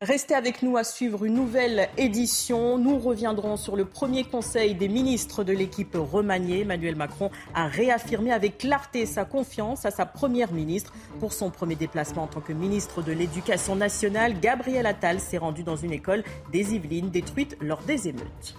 Restez 0.02 0.34
avec 0.34 0.62
nous 0.62 0.76
à 0.76 0.82
suivre 0.82 1.24
une 1.24 1.34
nouvelle 1.34 1.88
édition. 1.96 2.76
Nous 2.76 2.98
reviendrons 2.98 3.56
sur 3.56 3.76
le 3.76 3.84
premier 3.84 4.24
conseil 4.24 4.74
des 4.74 4.88
ministres 4.88 5.44
de 5.44 5.52
l'équipe 5.52 5.94
remaniée. 5.94 6.62
Emmanuel 6.62 6.96
Macron 6.96 7.30
a 7.54 7.68
réaffirmé 7.68 8.32
avec 8.32 8.58
clarté 8.58 9.06
sa 9.06 9.24
confiance 9.24 9.86
à 9.86 9.92
sa 9.92 10.04
première 10.04 10.52
ministre. 10.52 10.92
Pour 11.20 11.32
son 11.32 11.50
premier 11.50 11.76
déplacement 11.76 12.24
en 12.24 12.26
tant 12.26 12.40
que 12.40 12.52
ministre 12.52 13.00
de 13.00 13.12
l'Éducation 13.12 13.76
nationale, 13.76 14.40
Gabriel 14.40 14.86
Attal 14.86 15.20
s'est 15.20 15.38
rendu 15.38 15.62
dans 15.62 15.76
une 15.76 15.92
école 15.92 16.24
des 16.50 16.74
Yvelines 16.74 17.10
détruite 17.10 17.56
lors 17.60 17.82
des 17.82 18.08
émeutes. 18.08 18.56